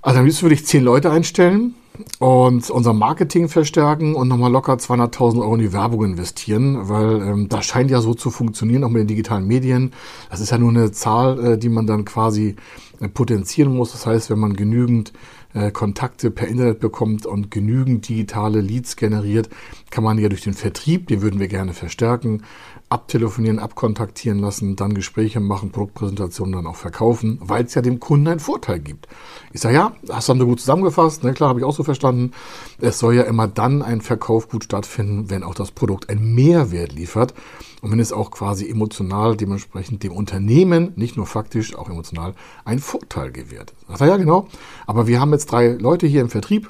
also 0.07 0.19
am 0.19 0.25
liebsten 0.25 0.43
würde 0.43 0.55
ich 0.55 0.65
zehn 0.65 0.85
Leute 0.85 1.11
einstellen 1.11 1.75
und 2.19 2.69
unser 2.69 2.93
Marketing 2.93 3.49
verstärken 3.49 4.15
und 4.15 4.29
nochmal 4.29 4.49
locker 4.49 4.75
200.000 4.75 5.41
Euro 5.41 5.55
in 5.55 5.59
die 5.59 5.73
Werbung 5.73 6.05
investieren, 6.05 6.87
weil 6.87 7.21
ähm, 7.21 7.49
das 7.49 7.65
scheint 7.65 7.91
ja 7.91 7.99
so 7.99 8.13
zu 8.13 8.31
funktionieren, 8.31 8.85
auch 8.85 8.89
mit 8.89 9.01
den 9.01 9.07
digitalen 9.07 9.45
Medien. 9.45 9.91
Das 10.29 10.39
ist 10.39 10.51
ja 10.51 10.57
nur 10.57 10.69
eine 10.69 10.93
Zahl, 10.93 11.43
äh, 11.43 11.57
die 11.57 11.67
man 11.67 11.87
dann 11.87 12.05
quasi 12.05 12.55
äh, 13.01 13.09
potenzieren 13.09 13.75
muss. 13.75 13.91
Das 13.91 14.05
heißt, 14.05 14.29
wenn 14.29 14.39
man 14.39 14.55
genügend 14.55 15.11
äh, 15.53 15.71
Kontakte 15.71 16.31
per 16.31 16.47
Internet 16.47 16.79
bekommt 16.79 17.25
und 17.25 17.51
genügend 17.51 18.07
digitale 18.07 18.61
Leads 18.61 18.95
generiert, 18.95 19.49
kann 19.89 20.03
man 20.03 20.17
ja 20.17 20.29
durch 20.29 20.41
den 20.41 20.53
Vertrieb, 20.53 21.07
den 21.07 21.21
würden 21.21 21.39
wir 21.39 21.47
gerne 21.47 21.73
verstärken, 21.73 22.43
abtelefonieren, 22.89 23.59
abkontaktieren 23.59 24.39
lassen, 24.39 24.77
dann 24.77 24.93
Gespräche 24.93 25.39
machen, 25.39 25.71
Produktpräsentationen 25.71 26.53
dann 26.53 26.67
auch 26.67 26.75
verkaufen, 26.75 27.37
weil 27.41 27.65
es 27.65 27.73
ja 27.73 27.81
dem 27.81 27.99
Kunden 27.99 28.27
einen 28.27 28.39
Vorteil 28.39 28.79
gibt. 28.79 29.07
Ich 29.51 29.59
sage, 29.59 29.75
ja, 29.75 29.93
das 30.03 30.29
haben 30.29 30.39
wir 30.39 30.45
gut 30.45 30.61
zusammengefasst, 30.61 31.23
ne, 31.23 31.33
klar, 31.33 31.49
habe 31.49 31.59
ich 31.59 31.65
auch 31.65 31.75
so 31.75 31.83
verstanden. 31.83 32.31
Es 32.79 32.99
soll 32.99 33.15
ja 33.15 33.23
immer 33.23 33.47
dann 33.47 33.81
ein 33.81 34.01
Verkauf 34.01 34.47
gut 34.47 34.63
stattfinden, 34.63 35.29
wenn 35.29 35.43
auch 35.43 35.55
das 35.55 35.71
Produkt 35.71 36.09
einen 36.09 36.33
Mehrwert 36.33 36.93
liefert 36.93 37.33
und 37.81 37.91
wenn 37.91 37.99
es 37.99 38.13
auch 38.13 38.31
quasi 38.31 38.69
emotional 38.69 39.35
dementsprechend 39.35 40.03
dem 40.03 40.13
Unternehmen, 40.13 40.93
nicht 40.95 41.17
nur 41.17 41.25
faktisch, 41.25 41.75
auch 41.75 41.89
emotional, 41.89 42.33
einen 42.65 42.79
Vorteil 42.79 43.31
gewährt. 43.31 43.73
Sagt 43.87 44.01
er, 44.01 44.07
ja, 44.07 44.17
genau. 44.17 44.47
Aber 44.85 45.07
wir 45.07 45.19
haben 45.19 45.31
jetzt 45.37 45.51
drei 45.51 45.69
Leute 45.69 46.07
hier 46.07 46.21
im 46.21 46.29
Vertrieb, 46.29 46.69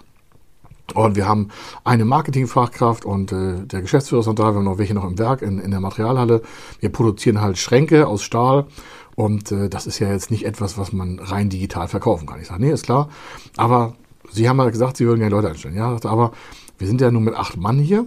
und 0.93 1.15
wir 1.15 1.27
haben 1.27 1.49
eine 1.83 2.05
Marketingfachkraft 2.05 3.05
und 3.05 3.31
äh, 3.31 3.65
der 3.65 3.81
Geschäftsführer 3.81 4.21
ist 4.21 4.27
noch 4.27 4.35
da. 4.35 4.51
Wir 4.51 4.55
haben 4.55 4.63
noch 4.63 4.77
welche 4.77 4.93
noch 4.93 5.03
im 5.03 5.19
Werk 5.19 5.41
in, 5.41 5.59
in 5.59 5.71
der 5.71 5.81
Materialhalle. 5.81 6.41
Wir 6.79 6.89
produzieren 6.89 7.41
halt 7.41 7.57
Schränke 7.57 8.07
aus 8.07 8.23
Stahl. 8.23 8.67
Und 9.15 9.51
äh, 9.51 9.67
das 9.67 9.85
ist 9.85 9.99
ja 9.99 10.09
jetzt 10.11 10.31
nicht 10.31 10.45
etwas, 10.45 10.77
was 10.77 10.93
man 10.93 11.19
rein 11.19 11.49
digital 11.49 11.87
verkaufen 11.87 12.25
kann. 12.25 12.39
Ich 12.39 12.47
sage, 12.47 12.61
nee, 12.61 12.71
ist 12.71 12.85
klar. 12.85 13.09
Aber 13.57 13.95
Sie 14.31 14.47
haben 14.47 14.59
ja 14.59 14.69
gesagt, 14.69 14.97
Sie 14.97 15.05
würden 15.05 15.19
gerne 15.19 15.35
Leute 15.35 15.49
einstellen. 15.49 15.75
Ja, 15.75 15.97
aber 16.03 16.31
wir 16.77 16.87
sind 16.87 17.01
ja 17.01 17.11
nur 17.11 17.21
mit 17.21 17.35
acht 17.35 17.57
Mann 17.57 17.79
hier. 17.79 18.05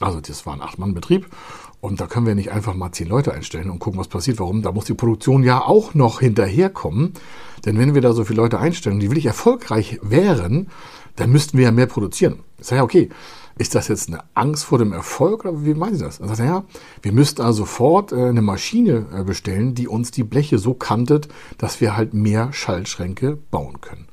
Also 0.00 0.20
das 0.20 0.46
war 0.46 0.54
ein 0.54 0.62
Acht-Mann-Betrieb. 0.62 1.26
Und 1.82 2.00
da 2.00 2.06
können 2.06 2.26
wir 2.26 2.36
nicht 2.36 2.52
einfach 2.52 2.74
mal 2.74 2.92
zehn 2.92 3.08
Leute 3.08 3.34
einstellen 3.34 3.68
und 3.68 3.80
gucken, 3.80 3.98
was 3.98 4.06
passiert. 4.06 4.38
Warum? 4.38 4.62
Da 4.62 4.70
muss 4.70 4.84
die 4.84 4.94
Produktion 4.94 5.42
ja 5.42 5.62
auch 5.62 5.94
noch 5.94 6.20
hinterherkommen. 6.20 7.14
Denn 7.66 7.76
wenn 7.76 7.92
wir 7.92 8.00
da 8.00 8.12
so 8.12 8.24
viele 8.24 8.40
Leute 8.40 8.60
einstellen, 8.60 9.00
die 9.00 9.10
wirklich 9.10 9.26
erfolgreich 9.26 9.98
wären, 10.00 10.68
dann 11.16 11.30
müssten 11.32 11.58
wir 11.58 11.64
ja 11.64 11.72
mehr 11.72 11.86
produzieren. 11.86 12.38
Ich 12.58 12.68
sage, 12.68 12.78
ja, 12.78 12.84
okay, 12.84 13.08
ist 13.58 13.74
das 13.74 13.88
jetzt 13.88 14.06
eine 14.06 14.20
Angst 14.34 14.62
vor 14.62 14.78
dem 14.78 14.92
Erfolg 14.92 15.44
oder 15.44 15.64
wie 15.64 15.74
meinen 15.74 15.96
Sie 15.96 16.04
das? 16.04 16.18
Dann 16.18 16.28
sagt 16.28 16.38
er, 16.38 16.46
ja, 16.46 16.64
wir 17.02 17.12
müssten 17.12 17.42
also 17.42 17.64
sofort 17.64 18.12
äh, 18.12 18.28
eine 18.28 18.42
Maschine 18.42 19.06
äh, 19.12 19.24
bestellen, 19.24 19.74
die 19.74 19.88
uns 19.88 20.12
die 20.12 20.22
Bleche 20.22 20.58
so 20.58 20.74
kantet, 20.74 21.26
dass 21.58 21.80
wir 21.80 21.96
halt 21.96 22.14
mehr 22.14 22.52
Schaltschränke 22.52 23.38
bauen 23.50 23.80
können. 23.80 24.06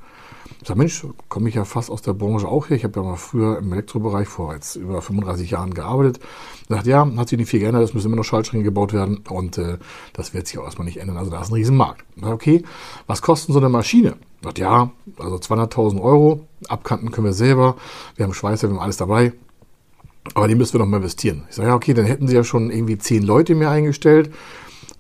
Ich 0.62 0.68
sage, 0.68 0.78
Mensch, 0.78 1.06
komme 1.30 1.48
ich 1.48 1.56
ja 1.56 1.64
fast 1.64 1.90
aus 1.90 2.02
der 2.02 2.14
Branche 2.14 2.48
auch 2.48 2.70
her. 2.70 2.76
Ich 2.76 2.84
habe 2.84 3.00
ja 3.00 3.06
mal 3.06 3.16
früher 3.16 3.60
im 3.60 3.72
Elektrobereich 3.72 4.28
vor 4.28 4.54
jetzt 4.54 4.76
über 4.76 5.02
35 5.02 5.52
Jahren 5.52 5.74
gearbeitet. 5.74 6.20
Ich 6.62 6.68
dachte, 6.68 6.90
ja, 6.90 7.10
hat 7.16 7.30
sich 7.30 7.38
nicht 7.38 7.50
viel 7.50 7.62
geändert, 7.62 7.84
es 7.84 7.94
müssen 7.94 8.08
immer 8.08 8.18
noch 8.18 8.26
Schaltschränke 8.26 8.66
gebaut 8.66 8.92
werden 8.92 9.24
und 9.30 9.58
äh, 9.58 9.78
das 10.12 10.34
wird 10.34 10.48
sich 10.48 10.58
auch 10.58 10.66
erstmal 10.66 10.86
nicht 10.86 10.98
ändern. 10.98 11.16
Also 11.16 11.32
da 11.32 11.42
ist 11.42 11.50
ein 11.50 11.54
Riesenmarkt. 11.54 12.04
Sage, 12.20 12.34
okay, 12.34 12.64
was 13.08 13.22
kostet 13.22 13.54
so 13.54 13.60
eine 13.60 13.70
Maschine? 13.70 14.18
Dachte, 14.42 14.62
ja, 14.62 14.92
also 15.18 15.38
200.000 15.38 16.02
Euro, 16.02 16.46
abkanten 16.68 17.12
können 17.12 17.26
wir 17.26 17.34
selber, 17.34 17.78
wir 18.18 18.26
haben 18.26 18.34
Schweißer, 18.34 18.68
wir 18.68 18.76
haben 18.76 18.84
alles 18.84 18.98
dabei. 18.98 19.32
Aber 20.34 20.48
die 20.50 20.56
müssen 20.56 20.74
wir 20.74 20.80
noch 20.80 20.88
mal 20.88 20.98
investieren. 20.98 21.46
Ich 21.50 21.56
sage, 21.56 21.70
ja, 21.70 21.76
okay, 21.76 21.94
dann 21.94 22.06
hätten 22.06 22.28
sie 22.28 22.36
ja 22.36 22.44
schon 22.44 22.70
irgendwie 22.70 22.98
zehn 22.98 23.24
Leute 23.24 23.56
mehr 23.56 23.72
eingestellt 23.72 24.30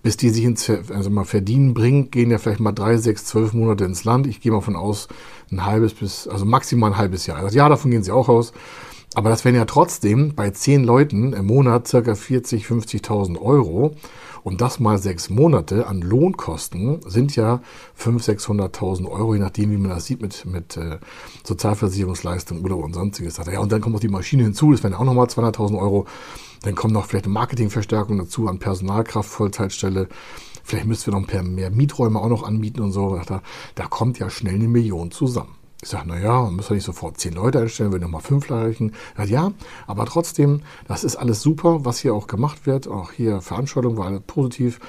bis 0.01 0.17
die 0.17 0.29
sich 0.29 0.43
ins 0.43 0.69
also 0.69 1.09
mal 1.09 1.25
Verdienen 1.25 1.73
bringt, 1.73 2.11
gehen 2.11 2.31
ja 2.31 2.37
vielleicht 2.37 2.59
mal 2.59 2.71
drei, 2.71 2.97
sechs, 2.97 3.25
zwölf 3.25 3.53
Monate 3.53 3.85
ins 3.85 4.03
Land. 4.03 4.27
Ich 4.27 4.41
gehe 4.41 4.51
mal 4.51 4.61
von 4.61 4.75
aus, 4.75 5.07
ein 5.51 5.65
halbes 5.65 5.93
bis, 5.93 6.27
also 6.27 6.45
maximal 6.45 6.91
ein 6.91 6.97
halbes 6.97 7.25
Jahr. 7.25 7.37
Also 7.37 7.57
ja, 7.57 7.67
davon 7.67 7.91
gehen 7.91 8.03
sie 8.03 8.11
auch 8.11 8.29
aus. 8.29 8.53
Aber 9.15 9.29
das 9.29 9.43
wären 9.43 9.55
ja 9.55 9.65
trotzdem 9.65 10.35
bei 10.35 10.51
zehn 10.51 10.83
Leuten 10.83 11.33
im 11.33 11.47
Monat 11.47 11.87
circa 11.87 12.13
40, 12.15 12.65
50.000 12.65 13.41
Euro. 13.41 13.95
Und 14.43 14.61
das 14.61 14.79
mal 14.79 14.97
sechs 14.97 15.29
Monate 15.29 15.87
an 15.87 16.01
Lohnkosten 16.01 17.01
sind 17.05 17.35
ja 17.35 17.61
500.000, 17.99 18.71
600.000 18.71 19.09
Euro, 19.09 19.33
je 19.33 19.41
nachdem, 19.41 19.71
wie 19.71 19.77
man 19.77 19.89
das 19.89 20.05
sieht 20.05 20.21
mit, 20.21 20.45
mit 20.45 20.77
äh, 20.77 20.97
Sozialversicherungsleistung, 21.43 22.63
Urlaub 22.63 22.85
und 22.85 22.93
sonstiges. 22.93 23.37
Ja, 23.37 23.59
und 23.59 23.71
dann 23.71 23.81
kommt 23.81 23.93
noch 23.93 23.99
die 23.99 24.07
Maschine 24.07 24.43
hinzu, 24.43 24.71
das 24.71 24.81
wären 24.81 24.93
ja 24.93 24.99
auch 24.99 25.03
nochmal 25.03 25.27
200.000 25.27 25.77
Euro. 25.77 26.05
Dann 26.61 26.75
kommt 26.75 26.93
noch 26.93 27.05
vielleicht 27.05 27.25
eine 27.25 27.33
Marketingverstärkung 27.33 28.17
dazu 28.17 28.47
an 28.47 28.59
Personalkraft, 28.59 29.29
Vollzeitstelle. 29.29 30.09
Vielleicht 30.63 30.85
müssten 30.85 31.07
wir 31.07 31.19
noch 31.19 31.27
ein 31.27 31.33
paar 31.33 31.43
mehr 31.43 31.71
Mieträume 31.71 32.19
auch 32.19 32.29
noch 32.29 32.43
anbieten 32.43 32.81
und 32.81 32.91
so. 32.91 33.19
Da, 33.25 33.41
da 33.75 33.87
kommt 33.87 34.19
ja 34.19 34.29
schnell 34.29 34.55
eine 34.55 34.67
Million 34.67 35.11
zusammen. 35.11 35.55
Ich 35.81 35.87
sage, 35.87 36.09
naja, 36.09 36.41
man 36.41 36.57
muss 36.57 36.67
ja 36.67 36.75
nicht 36.75 36.83
sofort 36.83 37.17
zehn 37.19 37.33
Leute 37.33 37.61
einstellen, 37.61 37.93
wenn 37.93 38.01
nochmal 38.01 38.21
fünf 38.21 38.51
reichen. 38.51 38.93
Ja, 39.25 39.53
aber 39.87 40.05
trotzdem, 40.05 40.61
das 40.87 41.05
ist 41.05 41.15
alles 41.15 41.41
super, 41.41 41.85
was 41.85 41.99
hier 41.99 42.13
auch 42.13 42.27
gemacht 42.27 42.65
wird. 42.65 42.89
Auch 42.89 43.13
hier 43.13 43.39
Veranstaltung 43.39 43.95
war 43.95 44.07
alles 44.07 44.21
positiv. 44.27 44.81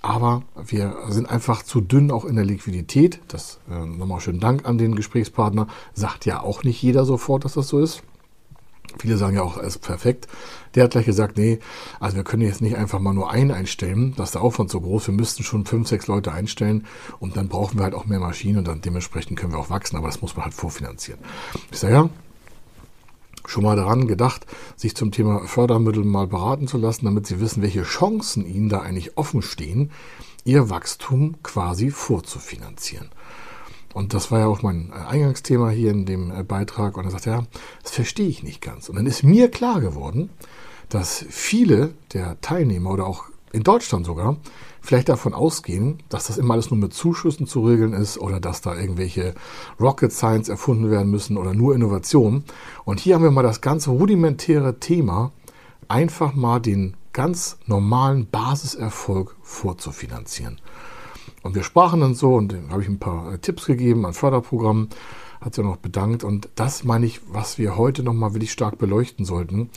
Aber 0.00 0.42
wir 0.64 0.96
sind 1.08 1.28
einfach 1.28 1.62
zu 1.62 1.80
dünn 1.82 2.10
auch 2.10 2.24
in 2.24 2.36
der 2.36 2.46
Liquidität. 2.46 3.20
Das 3.28 3.58
äh, 3.70 3.84
nochmal 3.84 4.20
schönen 4.20 4.40
Dank 4.40 4.66
an 4.66 4.78
den 4.78 4.94
Gesprächspartner. 4.94 5.66
Sagt 5.92 6.24
ja 6.24 6.40
auch 6.40 6.62
nicht 6.62 6.80
jeder 6.80 7.04
sofort, 7.04 7.44
dass 7.44 7.54
das 7.54 7.68
so 7.68 7.78
ist. 7.78 8.02
Viele 8.98 9.16
sagen 9.16 9.36
ja 9.36 9.42
auch, 9.42 9.58
es 9.58 9.76
ist 9.76 9.78
perfekt. 9.78 10.28
Der 10.74 10.84
hat 10.84 10.92
gleich 10.92 11.06
gesagt, 11.06 11.36
nee, 11.36 11.58
also 12.00 12.16
wir 12.16 12.24
können 12.24 12.42
jetzt 12.42 12.60
nicht 12.60 12.76
einfach 12.76 12.98
mal 12.98 13.14
nur 13.14 13.30
einen 13.30 13.50
einstellen, 13.50 14.14
das 14.16 14.28
ist 14.28 14.34
der 14.34 14.42
Aufwand 14.42 14.70
so 14.70 14.80
groß, 14.80 15.08
wir 15.08 15.14
müssten 15.14 15.42
schon 15.42 15.64
fünf, 15.64 15.88
sechs 15.88 16.06
Leute 16.06 16.32
einstellen 16.32 16.86
und 17.18 17.36
dann 17.36 17.48
brauchen 17.48 17.78
wir 17.78 17.84
halt 17.84 17.94
auch 17.94 18.06
mehr 18.06 18.20
Maschinen 18.20 18.58
und 18.58 18.68
dann 18.68 18.80
dementsprechend 18.80 19.38
können 19.38 19.52
wir 19.52 19.58
auch 19.58 19.70
wachsen, 19.70 19.96
aber 19.96 20.08
das 20.08 20.20
muss 20.20 20.36
man 20.36 20.44
halt 20.44 20.54
vorfinanzieren. 20.54 21.20
Ich 21.70 21.78
sage 21.78 21.94
ja, 21.94 22.10
schon 23.46 23.64
mal 23.64 23.76
daran 23.76 24.06
gedacht, 24.06 24.46
sich 24.76 24.94
zum 24.94 25.10
Thema 25.10 25.40
Fördermittel 25.46 26.04
mal 26.04 26.26
beraten 26.26 26.68
zu 26.68 26.76
lassen, 26.76 27.06
damit 27.06 27.26
Sie 27.26 27.40
wissen, 27.40 27.62
welche 27.62 27.82
Chancen 27.82 28.46
Ihnen 28.46 28.68
da 28.68 28.80
eigentlich 28.80 29.16
offen 29.16 29.42
stehen, 29.42 29.90
Ihr 30.44 30.70
Wachstum 30.70 31.42
quasi 31.42 31.90
vorzufinanzieren. 31.90 33.10
Und 33.94 34.14
das 34.14 34.30
war 34.30 34.40
ja 34.40 34.46
auch 34.46 34.62
mein 34.62 34.90
äh, 34.90 35.08
Eingangsthema 35.08 35.70
hier 35.70 35.90
in 35.90 36.06
dem 36.06 36.30
äh, 36.30 36.42
Beitrag. 36.42 36.96
Und 36.96 37.04
er 37.04 37.10
sagt, 37.10 37.26
ja, 37.26 37.44
das 37.82 37.92
verstehe 37.92 38.28
ich 38.28 38.42
nicht 38.42 38.60
ganz. 38.60 38.88
Und 38.88 38.96
dann 38.96 39.06
ist 39.06 39.22
mir 39.22 39.50
klar 39.50 39.80
geworden, 39.80 40.30
dass 40.88 41.24
viele 41.28 41.94
der 42.12 42.40
Teilnehmer 42.40 42.90
oder 42.90 43.06
auch 43.06 43.24
in 43.52 43.62
Deutschland 43.62 44.06
sogar 44.06 44.36
vielleicht 44.80 45.08
davon 45.08 45.34
ausgehen, 45.34 45.98
dass 46.08 46.28
das 46.28 46.38
immer 46.38 46.54
alles 46.54 46.70
nur 46.70 46.78
mit 46.78 46.94
Zuschüssen 46.94 47.46
zu 47.46 47.66
regeln 47.66 47.92
ist 47.92 48.18
oder 48.18 48.40
dass 48.40 48.60
da 48.60 48.74
irgendwelche 48.74 49.34
Rocket 49.80 50.12
Science 50.12 50.48
erfunden 50.48 50.90
werden 50.90 51.10
müssen 51.10 51.36
oder 51.36 51.54
nur 51.54 51.74
Innovationen. 51.74 52.44
Und 52.84 53.00
hier 53.00 53.14
haben 53.14 53.22
wir 53.22 53.30
mal 53.30 53.42
das 53.42 53.60
ganze 53.60 53.90
rudimentäre 53.90 54.78
Thema, 54.80 55.32
einfach 55.88 56.34
mal 56.34 56.60
den 56.60 56.94
ganz 57.12 57.58
normalen 57.66 58.28
Basiserfolg 58.30 59.36
vorzufinanzieren. 59.42 60.60
Und 61.42 61.54
wir 61.54 61.62
sprachen 61.62 62.00
dann 62.00 62.14
so 62.14 62.34
und 62.34 62.52
dann 62.52 62.70
habe 62.70 62.82
ich 62.82 62.88
ein 62.88 62.98
paar 62.98 63.32
äh, 63.32 63.38
Tipps 63.38 63.66
gegeben 63.66 64.06
an 64.06 64.12
Förderprogrammen, 64.12 64.88
hat 65.40 65.54
sich 65.54 65.64
auch 65.64 65.68
noch 65.68 65.76
bedankt. 65.76 66.24
Und 66.24 66.48
das 66.54 66.84
meine 66.84 67.06
ich, 67.06 67.20
was 67.28 67.58
wir 67.58 67.76
heute 67.76 68.02
nochmal 68.02 68.34
wirklich 68.34 68.52
stark 68.52 68.78
beleuchten 68.78 69.24
sollten. 69.24 69.70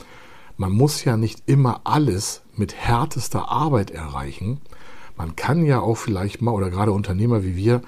Man 0.56 0.72
muss 0.72 1.04
ja 1.04 1.16
nicht 1.16 1.42
immer 1.46 1.82
alles 1.84 2.42
mit 2.56 2.74
härtester 2.74 3.50
Arbeit 3.50 3.90
erreichen. 3.90 4.60
Man 5.16 5.36
kann 5.36 5.64
ja 5.64 5.80
auch 5.80 5.96
vielleicht 5.96 6.42
mal, 6.42 6.52
oder 6.52 6.70
gerade 6.70 6.92
Unternehmer 6.92 7.42
wie 7.44 7.56
wir, 7.56 7.82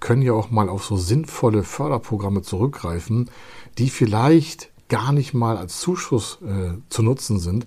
können 0.00 0.22
ja 0.22 0.32
auch 0.32 0.50
mal 0.50 0.68
auf 0.68 0.84
so 0.84 0.96
sinnvolle 0.96 1.62
Förderprogramme 1.62 2.42
zurückgreifen, 2.42 3.30
die 3.78 3.88
vielleicht 3.88 4.70
gar 4.88 5.12
nicht 5.12 5.32
mal 5.32 5.56
als 5.56 5.80
Zuschuss 5.80 6.38
äh, 6.42 6.76
zu 6.90 7.02
nutzen 7.02 7.38
sind, 7.38 7.66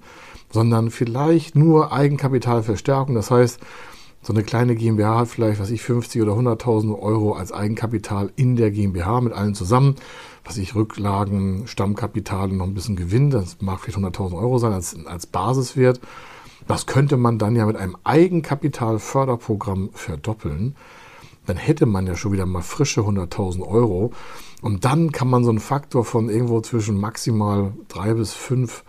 sondern 0.52 0.92
vielleicht 0.92 1.56
nur 1.56 1.92
Eigenkapitalverstärkung. 1.92 3.16
Das 3.16 3.32
heißt, 3.32 3.60
so 4.26 4.34
eine 4.34 4.42
kleine 4.42 4.76
GmbH 4.76 5.20
hat 5.20 5.28
vielleicht, 5.28 5.60
was 5.60 5.70
ich, 5.70 5.84
50 5.84 6.20
oder 6.20 6.32
100.000 6.32 7.00
Euro 7.00 7.34
als 7.34 7.52
Eigenkapital 7.52 8.32
in 8.36 8.56
der 8.56 8.72
GmbH 8.72 9.22
mit 9.22 9.34
allen 9.34 9.54
zusammen. 9.54 9.98
Was 10.44 10.58
ich, 10.58 10.74
Rücklagen, 10.74 11.68
Stammkapital 11.68 12.50
und 12.50 12.58
noch 12.58 12.66
ein 12.66 12.74
bisschen 12.74 12.96
Gewinn, 12.96 13.30
das 13.30 13.58
mag 13.62 13.82
vielleicht 13.82 14.00
100.000 14.00 14.36
Euro 14.36 14.58
sein 14.58 14.74
als, 14.74 14.98
als 15.06 15.28
Basiswert. 15.28 16.00
Das 16.66 16.88
könnte 16.88 17.18
man 17.18 17.38
dann 17.38 17.56
ja 17.56 17.68
mit 17.68 17.76
einem 17.76 17.98
Eigenkapitalförderprogramm 18.04 19.92
verdoppeln. 19.94 20.76
Dann 21.46 21.58
hätte 21.58 21.86
man 21.86 22.08
ja 22.08 22.16
schon 22.16 22.32
wieder 22.32 22.48
mal 22.48 22.64
frische 22.64 23.02
100.000 23.02 23.62
Euro. 23.62 24.12
Und 24.64 24.86
dann 24.86 25.12
kann 25.12 25.30
man 25.30 25.44
so 25.44 25.52
einen 25.52 25.60
Faktor 25.60 26.04
von 26.04 26.30
irgendwo 26.30 26.62
zwischen 26.62 27.00
maximal 27.00 27.74
drei 27.90 28.16
bis 28.16 28.34
fünf 28.34 28.84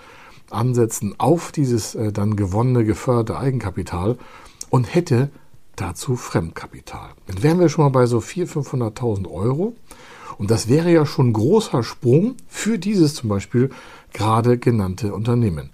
ansetzen 0.48 1.14
auf 1.18 1.52
dieses 1.52 1.94
äh, 1.94 2.10
dann 2.10 2.36
gewonnene, 2.36 2.86
geförderte 2.86 3.38
Eigenkapital 3.38 4.16
und 4.70 4.94
hätte 4.94 5.30
dazu 5.76 6.16
Fremdkapital. 6.16 7.10
Dann 7.26 7.42
wären 7.42 7.60
wir 7.60 7.68
schon 7.68 7.84
mal 7.84 7.90
bei 7.90 8.06
so 8.06 8.18
400.000, 8.18 8.96
500.000 8.96 9.30
Euro. 9.30 9.74
Und 10.38 10.50
das 10.50 10.68
wäre 10.68 10.90
ja 10.90 11.06
schon 11.06 11.28
ein 11.28 11.32
großer 11.32 11.82
Sprung 11.82 12.36
für 12.48 12.78
dieses 12.78 13.14
zum 13.14 13.28
Beispiel 13.28 13.70
gerade 14.12 14.58
genannte 14.58 15.14
Unternehmen. 15.14 15.70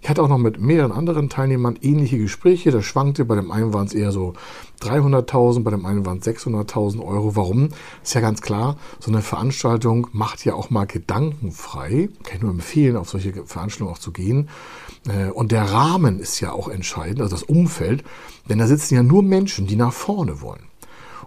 Ich 0.00 0.08
hatte 0.08 0.22
auch 0.22 0.28
noch 0.28 0.38
mit 0.38 0.60
mehreren 0.60 0.92
anderen 0.92 1.28
Teilnehmern 1.28 1.78
ähnliche 1.82 2.18
Gespräche. 2.18 2.70
Das 2.70 2.84
schwankte. 2.84 3.24
Bei 3.24 3.34
dem 3.34 3.50
einen 3.50 3.74
waren 3.74 3.86
es 3.86 3.94
eher 3.94 4.12
so 4.12 4.34
300.000, 4.80 5.62
bei 5.62 5.70
dem 5.70 5.86
einen 5.86 6.06
waren 6.06 6.18
es 6.18 6.26
600.000 6.26 7.04
Euro. 7.04 7.36
Warum? 7.36 7.70
Ist 8.02 8.14
ja 8.14 8.20
ganz 8.20 8.40
klar, 8.40 8.76
so 9.00 9.10
eine 9.10 9.22
Veranstaltung 9.22 10.08
macht 10.12 10.44
ja 10.44 10.54
auch 10.54 10.70
mal 10.70 10.86
gedankenfrei. 10.86 12.08
Kann 12.22 12.36
ich 12.36 12.42
nur 12.42 12.50
empfehlen, 12.50 12.96
auf 12.96 13.10
solche 13.10 13.32
Veranstaltungen 13.44 13.92
auch 13.92 13.98
zu 13.98 14.12
gehen. 14.12 14.48
Äh, 15.08 15.30
und 15.30 15.52
der 15.52 15.64
Rahmen 15.64 16.20
ist 16.20 16.40
ja 16.40 16.52
auch 16.52 16.68
entscheidend, 16.68 17.20
also 17.20 17.34
das 17.34 17.42
Umfeld. 17.42 18.04
Denn 18.48 18.58
da 18.58 18.66
sitzen 18.66 18.94
ja 18.94 19.02
nur 19.02 19.22
Menschen, 19.22 19.66
die 19.66 19.76
nach 19.76 19.92
vorne 19.92 20.40
wollen. 20.40 20.62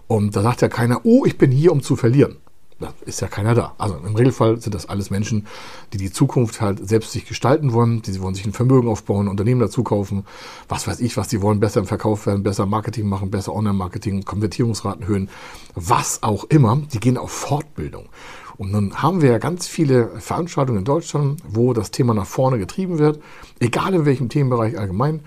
Und 0.08 0.36
da 0.36 0.42
sagt 0.42 0.62
ja 0.62 0.70
keiner, 0.70 1.02
oh, 1.06 1.26
ich 1.26 1.38
bin 1.38 1.52
hier, 1.52 1.72
um 1.72 1.82
zu 1.82 1.96
verlieren 1.96 2.38
da 2.82 2.94
ist 3.06 3.22
ja 3.22 3.28
keiner 3.28 3.54
da. 3.54 3.74
Also 3.78 3.96
im 3.96 4.16
Regelfall 4.16 4.60
sind 4.60 4.76
das 4.76 4.90
alles 4.90 5.10
Menschen, 5.10 5.48
die 5.94 5.98
die 5.98 6.12
Zukunft 6.12 6.62
halt 6.62 6.88
selbst 6.88 7.12
sich 7.12 7.26
gestalten 7.26 7.74
wollen, 7.74 8.02
die 8.02 8.22
wollen 8.22 8.36
sich 8.36 8.46
ein 8.46 8.54
Vermögen 8.54 8.90
aufbauen, 8.90 9.28
Unternehmen 9.28 9.62
dazu 9.62 9.84
kaufen, 9.84 10.26
was 10.68 10.88
weiß 10.88 11.00
ich, 11.00 11.18
was 11.18 11.28
die 11.28 11.42
wollen, 11.42 11.60
besser 11.60 11.80
im 11.80 11.86
Verkauf 11.86 12.26
werden, 12.26 12.44
besser 12.44 12.66
Marketing 12.66 13.08
machen, 13.08 13.32
besser 13.32 13.54
Online-Marketing, 13.54 14.26
Konvertierungsraten 14.26 15.04
erhöhen, 15.04 15.30
was 15.76 16.24
auch 16.24 16.44
immer. 16.46 16.82
Die 16.92 17.00
gehen 17.00 17.18
auf 17.18 17.32
Fortbildung. 17.32 18.10
Und 18.58 18.72
nun 18.72 19.02
haben 19.02 19.22
wir 19.22 19.32
ja 19.32 19.38
ganz 19.38 19.68
viele 19.68 20.10
Veranstaltungen 20.20 20.80
in 20.80 20.86
Deutschland, 20.86 21.42
wo 21.48 21.74
das 21.74 21.92
Thema 21.92 22.14
nach 22.14 22.28
vorne 22.28 22.60
getrieben 22.60 23.00
wird, 23.00 23.20
egal 23.60 23.94
in 23.94 24.06
welchem 24.06 24.30
Themenbereich 24.30 24.78
allgemein. 24.78 25.22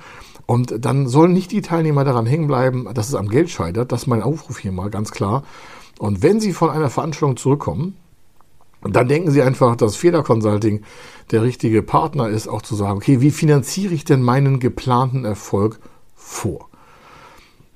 Und 0.46 0.84
dann 0.84 1.08
sollen 1.08 1.32
nicht 1.32 1.50
die 1.52 1.62
Teilnehmer 1.62 2.04
daran 2.04 2.26
hängen 2.26 2.46
bleiben, 2.46 2.86
dass 2.94 3.08
es 3.08 3.14
am 3.14 3.28
Geld 3.28 3.50
scheitert. 3.50 3.92
Das 3.92 4.02
ist 4.02 4.06
mein 4.06 4.22
Aufruf 4.22 4.58
hier 4.58 4.72
mal 4.72 4.90
ganz 4.90 5.10
klar. 5.10 5.42
Und 5.98 6.22
wenn 6.22 6.40
Sie 6.40 6.52
von 6.52 6.70
einer 6.70 6.90
Veranstaltung 6.90 7.36
zurückkommen, 7.36 7.96
dann 8.82 9.08
denken 9.08 9.30
Sie 9.30 9.42
einfach, 9.42 9.76
dass 9.76 9.96
Feder 9.96 10.22
Consulting 10.22 10.82
der 11.30 11.42
richtige 11.42 11.82
Partner 11.82 12.28
ist, 12.28 12.48
auch 12.48 12.62
zu 12.62 12.74
sagen, 12.74 12.98
okay, 12.98 13.20
wie 13.20 13.30
finanziere 13.30 13.94
ich 13.94 14.04
denn 14.04 14.22
meinen 14.22 14.60
geplanten 14.60 15.24
Erfolg 15.24 15.78
vor? 16.14 16.68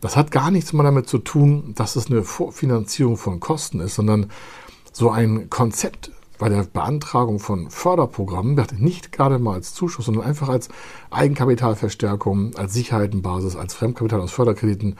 Das 0.01 0.17
hat 0.17 0.31
gar 0.31 0.51
nichts 0.51 0.73
mal 0.73 0.85
damit 0.85 1.09
zu 1.09 1.19
tun, 1.19 1.73
dass 1.75 1.97
es 1.97 2.11
eine 2.11 2.23
Vorfinanzierung 2.23 3.17
von 3.17 3.41
Kosten 3.41 3.81
ist, 3.81 3.95
sondern 3.95 4.31
so 4.93 5.11
ein 5.11 5.51
Konzept 5.51 6.13
bei 6.39 6.49
der 6.49 6.63
Beantragung 6.63 7.41
von 7.41 7.69
Förderprogrammen 7.69 8.65
nicht 8.77 9.11
gerade 9.11 9.39
mal 9.41 9.55
als 9.55 9.75
Zuschuss, 9.75 10.07
sondern 10.07 10.25
einfach 10.25 10.49
als 10.49 10.69
Eigenkapitalverstärkung, 11.11 12.55
als 12.57 12.75
Sicherheitenbasis, 12.75 13.57
als 13.57 13.75
Fremdkapital 13.75 14.21
aus 14.21 14.31
Förderkrediten 14.31 14.97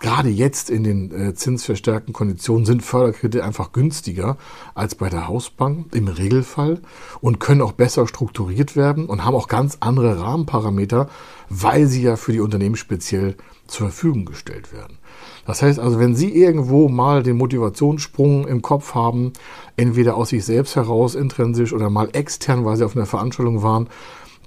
gerade 0.00 0.28
jetzt 0.28 0.70
in 0.70 0.84
den 0.84 1.10
äh, 1.12 1.34
zinsverstärkten 1.34 2.12
Konditionen 2.12 2.66
sind 2.66 2.82
Förderkredite 2.82 3.44
einfach 3.44 3.72
günstiger 3.72 4.36
als 4.74 4.94
bei 4.94 5.08
der 5.08 5.28
Hausbank 5.28 5.94
im 5.94 6.08
Regelfall 6.08 6.80
und 7.20 7.40
können 7.40 7.62
auch 7.62 7.72
besser 7.72 8.06
strukturiert 8.06 8.76
werden 8.76 9.06
und 9.06 9.24
haben 9.24 9.34
auch 9.34 9.48
ganz 9.48 9.78
andere 9.80 10.20
Rahmenparameter, 10.20 11.08
weil 11.48 11.86
sie 11.86 12.02
ja 12.02 12.16
für 12.16 12.32
die 12.32 12.40
Unternehmen 12.40 12.76
speziell 12.76 13.36
zur 13.66 13.88
Verfügung 13.88 14.24
gestellt 14.24 14.72
werden. 14.72 14.98
Das 15.46 15.62
heißt 15.62 15.78
also, 15.78 15.98
wenn 15.98 16.14
Sie 16.14 16.30
irgendwo 16.34 16.88
mal 16.88 17.22
den 17.22 17.36
Motivationssprung 17.36 18.46
im 18.48 18.62
Kopf 18.62 18.94
haben, 18.94 19.32
entweder 19.76 20.16
aus 20.16 20.30
sich 20.30 20.44
selbst 20.44 20.76
heraus 20.76 21.14
intrinsisch 21.14 21.72
oder 21.72 21.88
mal 21.88 22.08
extern, 22.12 22.64
weil 22.64 22.76
Sie 22.76 22.84
auf 22.84 22.96
einer 22.96 23.06
Veranstaltung 23.06 23.62
waren, 23.62 23.88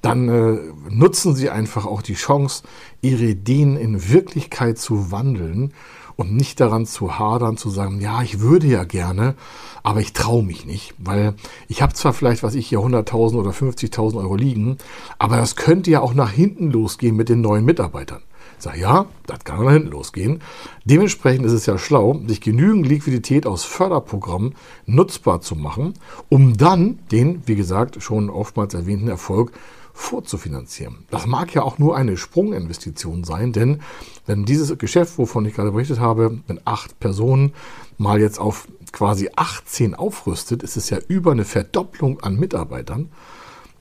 dann 0.02 0.30
äh, 0.30 0.60
nutzen 0.90 1.36
Sie 1.36 1.50
einfach 1.50 1.86
auch 1.86 2.02
die 2.02 2.14
Chance, 2.14 2.64
Ihre 3.02 3.26
Ideen 3.26 3.78
in 3.78 4.10
Wirklichkeit 4.10 4.78
zu 4.78 5.12
wandeln 5.12 5.74
und 6.20 6.34
nicht 6.34 6.60
daran 6.60 6.86
zu 6.86 7.18
hadern, 7.18 7.56
zu 7.56 7.70
sagen, 7.70 8.02
ja, 8.02 8.22
ich 8.22 8.42
würde 8.42 8.68
ja 8.68 8.84
gerne, 8.84 9.36
aber 9.84 10.02
ich 10.02 10.12
traue 10.12 10.44
mich 10.44 10.66
nicht, 10.66 10.94
weil 10.98 11.34
ich 11.70 11.82
habe 11.82 11.94
zwar 11.94 12.12
vielleicht, 12.12 12.44
was 12.44 12.56
ich 12.56 12.68
hier 12.68 12.80
100.000 12.80 13.36
oder 13.36 13.52
50.000 13.52 14.18
Euro 14.18 14.36
liegen, 14.36 14.78
aber 15.18 15.38
das 15.38 15.56
könnte 15.56 15.92
ja 15.92 16.02
auch 16.02 16.14
nach 16.14 16.32
hinten 16.32 16.72
losgehen 16.72 17.16
mit 17.16 17.30
den 17.30 17.40
neuen 17.40 17.64
Mitarbeitern. 17.64 18.22
Sage, 18.58 18.82
ja, 18.82 19.06
das 19.26 19.46
kann 19.46 19.64
nach 19.64 19.72
hinten 19.72 19.92
losgehen. 19.92 20.42
Dementsprechend 20.84 21.46
ist 21.46 21.54
es 21.54 21.66
ja 21.66 21.78
schlau, 21.78 22.20
sich 22.28 22.42
genügend 22.42 22.86
Liquidität 22.86 23.48
aus 23.48 23.64
Förderprogrammen 23.64 24.56
nutzbar 24.86 25.40
zu 25.40 25.56
machen, 25.56 25.94
um 26.28 26.58
dann 26.58 27.00
den, 27.14 27.42
wie 27.46 27.56
gesagt, 27.56 28.04
schon 28.04 28.30
oftmals 28.30 28.74
erwähnten 28.74 29.08
Erfolg 29.08 29.54
vorzufinanzieren. 30.00 31.06
Das 31.12 31.28
mag 31.28 31.54
ja 31.54 31.62
auch 31.62 31.78
nur 31.78 31.96
eine 31.96 32.16
Sprunginvestition 32.16 33.26
sein, 33.26 33.52
denn 33.52 33.82
wenn 34.26 34.46
dieses 34.46 34.76
Geschäft, 34.78 35.18
wovon 35.18 35.46
ich 35.46 35.54
gerade 35.54 35.72
berichtet 35.72 36.00
habe, 36.00 36.40
wenn 36.48 36.60
acht 36.64 37.00
Personen 37.00 37.54
mal 37.98 38.20
jetzt 38.20 38.40
auf 38.40 38.68
quasi 38.94 39.30
18 39.36 39.96
aufrüstet, 39.96 40.64
ist 40.64 40.78
es 40.78 40.90
ja 40.90 40.98
über 41.10 41.32
eine 41.32 41.44
Verdopplung 41.44 42.22
an 42.22 42.40
Mitarbeitern. 42.40 43.12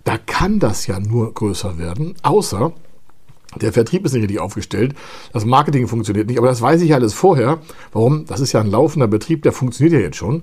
Da 0.03 0.19
kann 0.19 0.59
das 0.59 0.87
ja 0.87 0.99
nur 0.99 1.33
größer 1.33 1.79
werden, 1.79 2.15
außer 2.23 2.73
der 3.61 3.73
Vertrieb 3.73 4.05
ist 4.05 4.13
nicht 4.13 4.23
richtig 4.23 4.41
aufgestellt, 4.41 4.95
das 5.33 5.47
Marketing 5.47 5.87
funktioniert 5.87 6.27
nicht, 6.27 6.39
aber 6.39 6.49
das 6.49 6.61
weiß 6.61 6.83
ich 6.83 6.93
alles 6.93 7.15
vorher. 7.15 7.61
Warum? 7.93 8.27
Das 8.27 8.41
ist 8.41 8.53
ja 8.53 8.61
ein 8.61 8.71
laufender 8.71 9.07
Betrieb, 9.07 9.43
der 9.43 9.53
funktioniert 9.53 9.95
ja 9.95 10.01
jetzt 10.01 10.17
schon. 10.17 10.43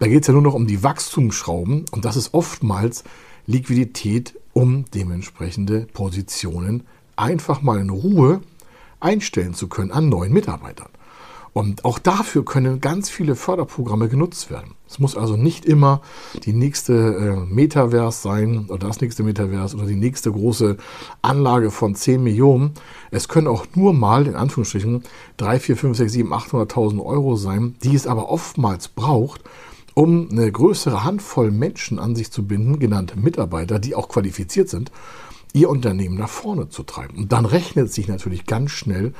Da 0.00 0.08
geht 0.08 0.22
es 0.22 0.26
ja 0.26 0.34
nur 0.34 0.42
noch 0.42 0.54
um 0.54 0.66
die 0.66 0.82
Wachstumsschrauben 0.82 1.86
und 1.92 2.04
das 2.04 2.16
ist 2.16 2.34
oftmals 2.34 3.04
Liquidität 3.46 4.34
um 4.52 4.84
dementsprechende 4.94 5.86
Positionen 5.92 6.84
einfach 7.16 7.62
mal 7.62 7.80
in 7.80 7.90
Ruhe 7.90 8.40
einstellen 9.00 9.54
zu 9.54 9.68
können 9.68 9.90
an 9.90 10.08
neuen 10.08 10.32
Mitarbeitern. 10.32 10.88
Und 11.54 11.84
auch 11.84 11.98
dafür 11.98 12.46
können 12.46 12.80
ganz 12.80 13.10
viele 13.10 13.36
Förderprogramme 13.36 14.08
genutzt 14.08 14.50
werden. 14.50 14.74
Es 14.88 14.98
muss 14.98 15.16
also 15.16 15.36
nicht 15.36 15.66
immer 15.66 16.00
die 16.44 16.54
nächste 16.54 16.94
äh, 16.94 17.36
Metaverse 17.52 18.22
sein 18.22 18.66
oder 18.68 18.86
das 18.88 19.02
nächste 19.02 19.22
Metaverse 19.22 19.76
oder 19.76 19.84
die 19.84 19.96
nächste 19.96 20.32
große 20.32 20.78
Anlage 21.20 21.70
von 21.70 21.94
10 21.94 22.22
Millionen. 22.22 22.72
Es 23.10 23.28
können 23.28 23.48
auch 23.48 23.66
nur 23.74 23.92
mal, 23.92 24.26
in 24.26 24.34
Anführungsstrichen, 24.34 25.02
3, 25.36 25.60
4, 25.60 25.76
5, 25.76 25.96
6, 25.98 26.12
7, 26.12 26.32
800.000 26.32 27.04
Euro 27.04 27.36
sein, 27.36 27.74
die 27.82 27.94
es 27.94 28.06
aber 28.06 28.30
oftmals 28.30 28.88
braucht, 28.88 29.42
um 29.94 30.28
eine 30.30 30.50
größere 30.50 31.04
Handvoll 31.04 31.50
Menschen 31.50 31.98
an 31.98 32.16
sich 32.16 32.30
zu 32.30 32.46
binden, 32.46 32.78
genannte 32.78 33.18
Mitarbeiter, 33.18 33.78
die 33.78 33.94
auch 33.94 34.08
qualifiziert 34.08 34.68
sind, 34.68 34.90
ihr 35.52 35.68
Unternehmen 35.68 36.16
nach 36.16 36.28
vorne 36.28 36.68
zu 36.68 36.82
treiben. 36.82 37.18
Und 37.18 37.32
dann 37.32 37.44
rechnet 37.44 37.92
sich 37.92 38.08
natürlich 38.08 38.46
ganz 38.46 38.70
schnell 38.70 39.12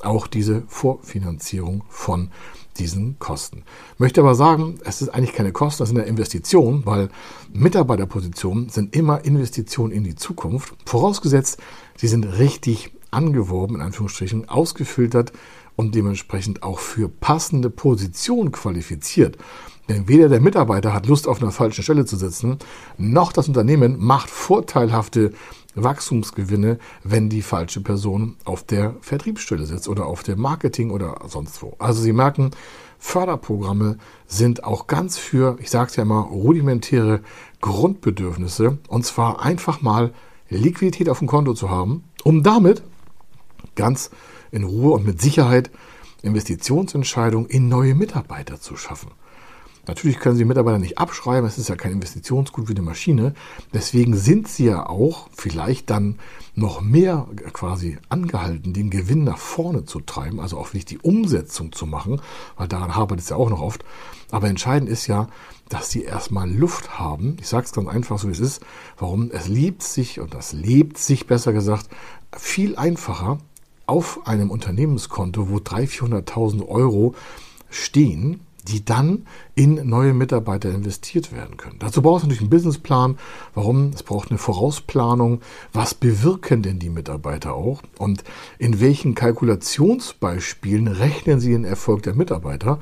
auch 0.00 0.26
diese 0.26 0.62
Vorfinanzierung 0.68 1.84
von 1.88 2.30
diesen 2.78 3.18
Kosten. 3.18 3.64
Möchte 3.98 4.20
aber 4.20 4.34
sagen, 4.34 4.78
es 4.84 5.02
ist 5.02 5.08
eigentlich 5.08 5.34
keine 5.34 5.52
Kosten, 5.52 5.82
das 5.82 5.88
sind 5.88 5.98
ja 5.98 6.04
Investitionen, 6.04 6.86
weil 6.86 7.10
Mitarbeiterpositionen 7.52 8.68
sind 8.68 8.94
immer 8.94 9.24
Investitionen 9.24 9.92
in 9.92 10.04
die 10.04 10.14
Zukunft, 10.14 10.74
vorausgesetzt, 10.86 11.58
sie 11.96 12.08
sind 12.08 12.24
richtig 12.38 12.92
angeworben, 13.10 13.76
in 13.76 13.82
Anführungsstrichen, 13.82 14.48
ausgefiltert 14.48 15.32
und 15.76 15.94
dementsprechend 15.94 16.62
auch 16.62 16.78
für 16.78 17.08
passende 17.08 17.70
Positionen 17.70 18.52
qualifiziert. 18.52 19.36
Denn 19.90 20.06
weder 20.06 20.28
der 20.28 20.40
Mitarbeiter 20.40 20.94
hat 20.94 21.08
Lust, 21.08 21.26
auf 21.26 21.42
einer 21.42 21.50
falschen 21.50 21.82
Stelle 21.82 22.04
zu 22.04 22.16
sitzen, 22.16 22.58
noch 22.96 23.32
das 23.32 23.48
Unternehmen 23.48 23.96
macht 23.98 24.30
vorteilhafte 24.30 25.32
Wachstumsgewinne, 25.74 26.78
wenn 27.02 27.28
die 27.28 27.42
falsche 27.42 27.80
Person 27.80 28.36
auf 28.44 28.62
der 28.62 28.94
Vertriebsstelle 29.00 29.66
sitzt 29.66 29.88
oder 29.88 30.06
auf 30.06 30.22
der 30.22 30.36
Marketing 30.36 30.92
oder 30.92 31.18
sonst 31.26 31.60
wo. 31.60 31.74
Also 31.80 32.02
Sie 32.02 32.12
merken, 32.12 32.52
Förderprogramme 33.00 33.98
sind 34.28 34.62
auch 34.62 34.86
ganz 34.86 35.18
für, 35.18 35.56
ich 35.58 35.70
sage 35.70 35.90
es 35.90 35.96
ja 35.96 36.04
immer, 36.04 36.20
rudimentäre 36.20 37.20
Grundbedürfnisse. 37.60 38.78
Und 38.86 39.04
zwar 39.04 39.42
einfach 39.42 39.82
mal 39.82 40.12
Liquidität 40.50 41.08
auf 41.08 41.18
dem 41.18 41.26
Konto 41.26 41.52
zu 41.52 41.68
haben, 41.68 42.04
um 42.22 42.44
damit 42.44 42.84
ganz 43.74 44.10
in 44.52 44.62
Ruhe 44.62 44.92
und 44.92 45.04
mit 45.04 45.20
Sicherheit 45.20 45.72
Investitionsentscheidungen 46.22 47.48
in 47.48 47.68
neue 47.68 47.96
Mitarbeiter 47.96 48.60
zu 48.60 48.76
schaffen. 48.76 49.10
Natürlich 49.90 50.20
können 50.20 50.36
Sie 50.36 50.44
Mitarbeiter 50.44 50.78
nicht 50.78 50.98
abschreiben, 50.98 51.48
es 51.48 51.58
ist 51.58 51.68
ja 51.68 51.74
kein 51.74 51.90
Investitionsgut 51.90 52.68
wie 52.68 52.74
eine 52.74 52.82
Maschine. 52.82 53.34
Deswegen 53.74 54.16
sind 54.16 54.46
Sie 54.46 54.66
ja 54.66 54.88
auch 54.88 55.28
vielleicht 55.32 55.90
dann 55.90 56.20
noch 56.54 56.80
mehr 56.80 57.26
quasi 57.52 57.98
angehalten, 58.08 58.72
den 58.72 58.90
Gewinn 58.90 59.24
nach 59.24 59.38
vorne 59.38 59.86
zu 59.86 59.98
treiben, 59.98 60.38
also 60.38 60.58
auch 60.58 60.68
wirklich 60.68 60.84
die 60.84 60.98
Umsetzung 60.98 61.72
zu 61.72 61.86
machen, 61.86 62.22
weil 62.56 62.68
daran 62.68 62.92
arbeitet 62.92 63.24
es 63.24 63.30
ja 63.30 63.36
auch 63.36 63.50
noch 63.50 63.60
oft. 63.60 63.84
Aber 64.30 64.46
entscheidend 64.46 64.88
ist 64.88 65.08
ja, 65.08 65.26
dass 65.68 65.90
Sie 65.90 66.04
erstmal 66.04 66.48
Luft 66.48 67.00
haben. 67.00 67.36
Ich 67.40 67.48
sage 67.48 67.64
es 67.64 67.72
ganz 67.72 67.88
einfach, 67.88 68.16
so 68.20 68.28
wie 68.28 68.32
es 68.32 68.38
ist. 68.38 68.62
Warum? 68.96 69.32
Es 69.32 69.48
liebt 69.48 69.82
sich 69.82 70.20
und 70.20 70.34
das 70.34 70.52
lebt 70.52 70.98
sich, 70.98 71.26
besser 71.26 71.52
gesagt, 71.52 71.88
viel 72.36 72.76
einfacher 72.76 73.38
auf 73.86 74.24
einem 74.28 74.52
Unternehmenskonto, 74.52 75.50
wo 75.50 75.56
300.000, 75.56 76.26
400.000 76.26 76.68
Euro 76.68 77.16
stehen, 77.70 78.42
die 78.68 78.84
dann 78.84 79.26
in 79.60 79.86
neue 79.86 80.14
Mitarbeiter 80.14 80.70
investiert 80.70 81.32
werden 81.34 81.58
können. 81.58 81.76
Dazu 81.80 82.00
braucht 82.00 82.20
es 82.20 82.22
natürlich 82.22 82.40
einen 82.40 82.48
Businessplan. 82.48 83.18
Warum? 83.54 83.90
Es 83.94 84.02
braucht 84.02 84.30
eine 84.30 84.38
Vorausplanung. 84.38 85.42
Was 85.74 85.92
bewirken 85.92 86.62
denn 86.62 86.78
die 86.78 86.88
Mitarbeiter 86.88 87.52
auch? 87.52 87.82
Und 87.98 88.24
in 88.58 88.80
welchen 88.80 89.14
Kalkulationsbeispielen 89.14 90.88
rechnen 90.88 91.40
sie 91.40 91.52
den 91.52 91.66
Erfolg 91.66 92.04
der 92.04 92.14
Mitarbeiter? 92.14 92.78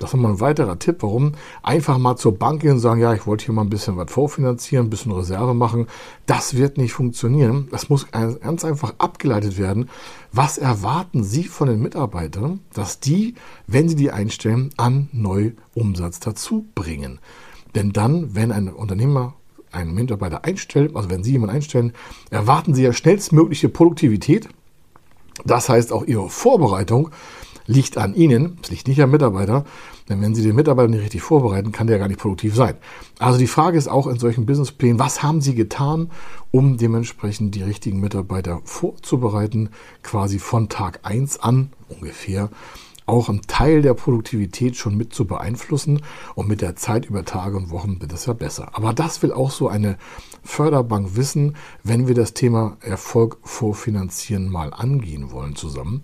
Das 0.00 0.10
ist 0.10 0.14
nochmal 0.14 0.32
ein 0.32 0.40
weiterer 0.40 0.78
Tipp, 0.78 0.96
warum 1.00 1.32
einfach 1.62 1.98
mal 1.98 2.16
zur 2.16 2.38
Bank 2.38 2.62
gehen 2.62 2.72
und 2.72 2.78
sagen, 2.78 3.02
ja, 3.02 3.12
ich 3.12 3.26
wollte 3.26 3.44
hier 3.44 3.54
mal 3.54 3.62
ein 3.62 3.68
bisschen 3.68 3.98
was 3.98 4.10
vorfinanzieren, 4.10 4.86
ein 4.86 4.90
bisschen 4.90 5.12
Reserve 5.12 5.52
machen. 5.52 5.88
Das 6.24 6.56
wird 6.56 6.78
nicht 6.78 6.94
funktionieren. 6.94 7.68
Das 7.70 7.90
muss 7.90 8.10
ganz 8.10 8.64
einfach 8.64 8.94
abgeleitet 8.96 9.58
werden. 9.58 9.90
Was 10.32 10.56
erwarten 10.56 11.22
Sie 11.22 11.44
von 11.44 11.68
den 11.68 11.82
Mitarbeitern, 11.82 12.60
dass 12.72 13.00
die, 13.00 13.34
wenn 13.66 13.90
Sie 13.90 13.96
die 13.96 14.10
einstellen, 14.10 14.70
an 14.78 15.10
Neuumsatz 15.12 16.19
dazu 16.20 16.66
bringen? 16.74 17.18
Denn 17.74 17.92
dann, 17.92 18.34
wenn 18.34 18.52
ein 18.52 18.68
Unternehmer 18.68 19.34
einen 19.72 19.94
Mitarbeiter 19.94 20.44
einstellt, 20.44 20.96
also 20.96 21.10
wenn 21.10 21.22
Sie 21.22 21.32
jemanden 21.32 21.56
einstellen, 21.56 21.92
erwarten 22.30 22.74
Sie 22.74 22.82
ja 22.82 22.92
schnellstmögliche 22.92 23.68
Produktivität. 23.68 24.48
Das 25.44 25.68
heißt 25.68 25.92
auch 25.92 26.04
Ihre 26.04 26.28
Vorbereitung 26.28 27.10
liegt 27.70 27.96
an 27.96 28.14
Ihnen, 28.14 28.58
es 28.62 28.70
liegt 28.70 28.88
nicht 28.88 29.00
am 29.00 29.12
Mitarbeiter, 29.12 29.64
denn 30.08 30.20
wenn 30.20 30.34
Sie 30.34 30.42
den 30.42 30.56
Mitarbeiter 30.56 30.88
nicht 30.88 31.02
richtig 31.02 31.22
vorbereiten, 31.22 31.70
kann 31.70 31.86
der 31.86 31.98
gar 31.98 32.08
nicht 32.08 32.18
produktiv 32.18 32.54
sein. 32.54 32.74
Also 33.20 33.38
die 33.38 33.46
Frage 33.46 33.78
ist 33.78 33.86
auch 33.86 34.08
in 34.08 34.18
solchen 34.18 34.44
Businessplänen, 34.44 34.98
was 34.98 35.22
haben 35.22 35.40
Sie 35.40 35.54
getan, 35.54 36.10
um 36.50 36.78
dementsprechend 36.78 37.54
die 37.54 37.62
richtigen 37.62 38.00
Mitarbeiter 38.00 38.60
vorzubereiten, 38.64 39.70
quasi 40.02 40.40
von 40.40 40.68
Tag 40.68 41.00
1 41.04 41.40
an 41.40 41.70
ungefähr 41.88 42.50
auch 43.10 43.28
einen 43.28 43.42
Teil 43.42 43.82
der 43.82 43.94
Produktivität 43.94 44.76
schon 44.76 44.96
mit 44.96 45.12
zu 45.12 45.26
beeinflussen 45.26 46.02
und 46.34 46.48
mit 46.48 46.62
der 46.62 46.76
Zeit 46.76 47.06
über 47.06 47.24
Tage 47.24 47.56
und 47.56 47.70
Wochen 47.70 48.00
wird 48.00 48.12
es 48.12 48.26
ja 48.26 48.32
besser. 48.32 48.70
Aber 48.72 48.92
das 48.92 49.22
will 49.22 49.32
auch 49.32 49.50
so 49.50 49.68
eine 49.68 49.98
Förderbank 50.42 51.16
wissen, 51.16 51.56
wenn 51.82 52.08
wir 52.08 52.14
das 52.14 52.34
Thema 52.34 52.76
Erfolg 52.80 53.38
vorfinanzieren 53.42 54.50
mal 54.50 54.72
angehen 54.72 55.32
wollen 55.32 55.56
zusammen. 55.56 56.02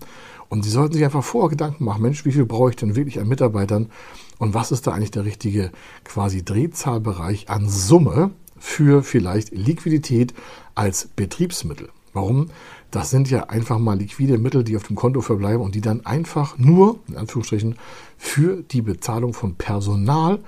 Und 0.49 0.63
Sie 0.63 0.69
sollten 0.69 0.93
sich 0.93 1.03
einfach 1.03 1.23
vorher 1.23 1.49
Gedanken 1.49 1.83
machen, 1.83 2.01
Mensch, 2.01 2.25
wie 2.25 2.31
viel 2.31 2.45
brauche 2.45 2.69
ich 2.69 2.75
denn 2.75 2.95
wirklich 2.95 3.19
an 3.19 3.27
Mitarbeitern 3.27 3.89
und 4.37 4.53
was 4.53 4.71
ist 4.71 4.87
da 4.87 4.91
eigentlich 4.91 5.11
der 5.11 5.25
richtige 5.25 5.71
quasi 6.03 6.43
Drehzahlbereich 6.43 7.49
an 7.49 7.67
Summe 7.69 8.31
für 8.59 9.03
vielleicht 9.03 9.51
Liquidität 9.51 10.33
als 10.75 11.09
Betriebsmittel. 11.15 11.89
Warum? 12.13 12.49
Das 12.91 13.09
sind 13.09 13.29
ja 13.29 13.45
einfach 13.45 13.79
mal 13.79 13.97
liquide 13.97 14.37
Mittel, 14.37 14.63
die 14.63 14.77
auf 14.77 14.83
dem 14.83 14.95
Konto 14.95 15.21
verbleiben 15.21 15.61
und 15.61 15.75
die 15.75 15.81
dann 15.81 16.05
einfach 16.05 16.57
nur, 16.57 16.99
in 17.07 17.17
Anführungsstrichen, 17.17 17.75
für 18.17 18.63
die 18.63 18.81
Bezahlung 18.81 19.33
von 19.33 19.55
Personal 19.55 20.39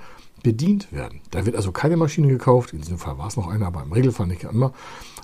bedient 0.42 0.90
werden. 0.90 1.20
Da 1.30 1.44
wird 1.44 1.56
also 1.56 1.70
keine 1.70 1.96
Maschine 1.96 2.28
gekauft, 2.28 2.72
in 2.72 2.80
diesem 2.80 2.98
Fall 2.98 3.18
war 3.18 3.26
es 3.26 3.36
noch 3.36 3.48
eine, 3.48 3.66
aber 3.66 3.82
im 3.82 3.92
Regelfall 3.92 4.26
nicht 4.26 4.44
immer, 4.44 4.72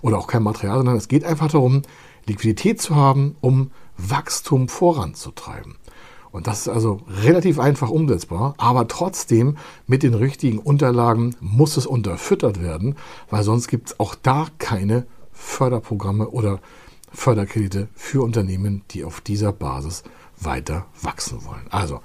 oder 0.02 0.18
auch 0.18 0.26
kein 0.26 0.42
Material, 0.42 0.76
sondern 0.76 0.96
es 0.96 1.08
geht 1.08 1.24
einfach 1.24 1.50
darum, 1.50 1.82
Liquidität 2.26 2.80
zu 2.82 2.96
haben, 2.96 3.36
um 3.40 3.70
Wachstum 3.96 4.68
voranzutreiben. 4.68 5.76
Und 6.32 6.46
das 6.46 6.60
ist 6.60 6.68
also 6.68 7.00
relativ 7.08 7.58
einfach 7.58 7.88
umsetzbar, 7.88 8.54
aber 8.58 8.88
trotzdem 8.88 9.56
mit 9.86 10.02
den 10.02 10.12
richtigen 10.12 10.58
Unterlagen 10.58 11.34
muss 11.40 11.78
es 11.78 11.86
unterfüttert 11.86 12.60
werden, 12.60 12.96
weil 13.30 13.42
sonst 13.42 13.68
gibt 13.68 13.88
es 13.88 14.00
auch 14.00 14.14
da 14.14 14.48
keine 14.58 15.06
Förderprogramme 15.32 16.28
oder 16.28 16.60
Förderkredite 17.16 17.88
für 17.94 18.22
Unternehmen, 18.22 18.82
die 18.90 19.02
auf 19.02 19.20
dieser 19.20 19.52
Basis 19.52 20.04
weiter 20.38 20.86
wachsen 21.00 21.44
wollen. 21.46 21.66
Also 21.70 22.00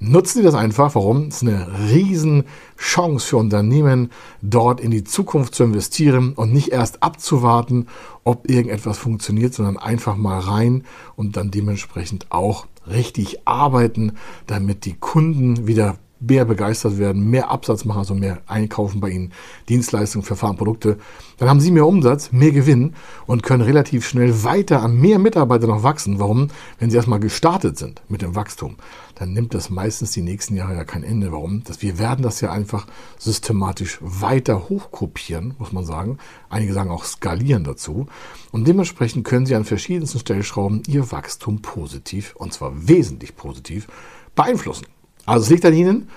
nutzen 0.00 0.38
Sie 0.38 0.44
das 0.44 0.54
einfach. 0.54 0.94
Warum? 0.94 1.28
Es 1.28 1.36
ist 1.36 1.42
eine 1.42 1.68
Riesenchance 1.90 3.26
für 3.26 3.36
Unternehmen, 3.36 4.10
dort 4.40 4.80
in 4.80 4.90
die 4.90 5.04
Zukunft 5.04 5.54
zu 5.54 5.64
investieren 5.64 6.32
und 6.32 6.52
nicht 6.52 6.68
erst 6.68 7.02
abzuwarten, 7.02 7.88
ob 8.24 8.48
irgendetwas 8.48 8.96
funktioniert, 8.96 9.52
sondern 9.54 9.76
einfach 9.76 10.16
mal 10.16 10.40
rein 10.40 10.84
und 11.14 11.36
dann 11.36 11.50
dementsprechend 11.50 12.32
auch 12.32 12.66
richtig 12.86 13.46
arbeiten, 13.46 14.12
damit 14.46 14.86
die 14.86 14.94
Kunden 14.94 15.66
wieder 15.66 15.98
mehr 16.28 16.44
begeistert 16.44 16.98
werden, 16.98 17.30
mehr 17.30 17.50
Absatz 17.50 17.84
machen, 17.84 17.98
also 17.98 18.14
mehr 18.14 18.38
einkaufen 18.46 19.00
bei 19.00 19.10
Ihnen, 19.10 19.32
Dienstleistungen, 19.68 20.24
Verfahren, 20.24 20.56
Produkte, 20.56 20.98
dann 21.38 21.48
haben 21.48 21.60
Sie 21.60 21.70
mehr 21.70 21.86
Umsatz, 21.86 22.32
mehr 22.32 22.52
Gewinn 22.52 22.94
und 23.26 23.42
können 23.42 23.62
relativ 23.62 24.06
schnell 24.06 24.44
weiter 24.44 24.82
an 24.82 24.96
mehr 24.96 25.18
Mitarbeiter 25.18 25.66
noch 25.66 25.82
wachsen. 25.82 26.18
Warum? 26.18 26.48
Wenn 26.78 26.90
Sie 26.90 26.96
erstmal 26.96 27.20
gestartet 27.20 27.78
sind 27.78 28.02
mit 28.08 28.22
dem 28.22 28.34
Wachstum, 28.34 28.76
dann 29.16 29.32
nimmt 29.32 29.54
das 29.54 29.70
meistens 29.70 30.12
die 30.12 30.22
nächsten 30.22 30.56
Jahre 30.56 30.74
ja 30.74 30.84
kein 30.84 31.04
Ende. 31.04 31.32
Warum? 31.32 31.62
Das, 31.64 31.82
wir 31.82 31.98
werden 31.98 32.22
das 32.22 32.40
ja 32.40 32.50
einfach 32.50 32.86
systematisch 33.18 33.98
weiter 34.00 34.68
hochkopieren, 34.68 35.54
muss 35.58 35.72
man 35.72 35.84
sagen. 35.84 36.18
Einige 36.48 36.72
sagen 36.72 36.90
auch 36.90 37.04
skalieren 37.04 37.64
dazu. 37.64 38.06
Und 38.52 38.66
dementsprechend 38.68 39.24
können 39.24 39.46
Sie 39.46 39.54
an 39.54 39.64
verschiedensten 39.64 40.18
Stellschrauben 40.18 40.82
Ihr 40.86 41.10
Wachstum 41.10 41.62
positiv, 41.62 42.34
und 42.36 42.52
zwar 42.52 42.88
wesentlich 42.88 43.36
positiv, 43.36 43.86
beeinflussen. 44.34 44.86
Also 45.26 45.44
es 45.44 45.50
liegt 45.50 45.64
an 45.64 45.74
Ihnen. 45.74 46.08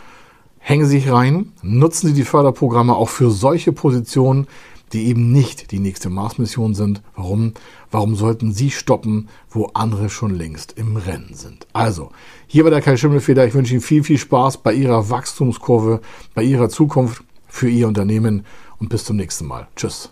Hängen 0.59 0.85
Sie 0.85 0.99
sich 0.99 1.09
rein, 1.09 1.53
nutzen 1.61 2.07
Sie 2.07 2.13
die 2.13 2.25
Förderprogramme 2.25 2.93
auch 2.93 3.09
für 3.09 3.31
solche 3.31 3.71
Positionen, 3.71 4.47
die 4.93 5.07
eben 5.07 5.31
nicht 5.31 5.71
die 5.71 5.79
nächste 5.79 6.09
Mars-Mission 6.09 6.73
sind. 6.73 7.01
Warum? 7.15 7.53
Warum 7.89 8.15
sollten 8.15 8.51
Sie 8.51 8.71
stoppen, 8.71 9.29
wo 9.49 9.67
andere 9.73 10.09
schon 10.09 10.35
längst 10.35 10.73
im 10.77 10.97
Rennen 10.97 11.33
sind? 11.33 11.67
Also, 11.73 12.11
hier 12.47 12.63
war 12.63 12.71
der 12.71 12.81
Kai 12.81 12.97
Schimmelfeder. 12.97 13.45
Ich 13.45 13.53
wünsche 13.53 13.73
Ihnen 13.73 13.81
viel, 13.81 14.03
viel 14.03 14.17
Spaß 14.17 14.57
bei 14.57 14.73
Ihrer 14.73 15.09
Wachstumskurve, 15.09 16.01
bei 16.33 16.43
Ihrer 16.43 16.69
Zukunft 16.69 17.23
für 17.47 17.69
Ihr 17.69 17.87
Unternehmen 17.87 18.45
und 18.79 18.89
bis 18.89 19.05
zum 19.05 19.15
nächsten 19.15 19.45
Mal. 19.45 19.67
Tschüss. 19.75 20.11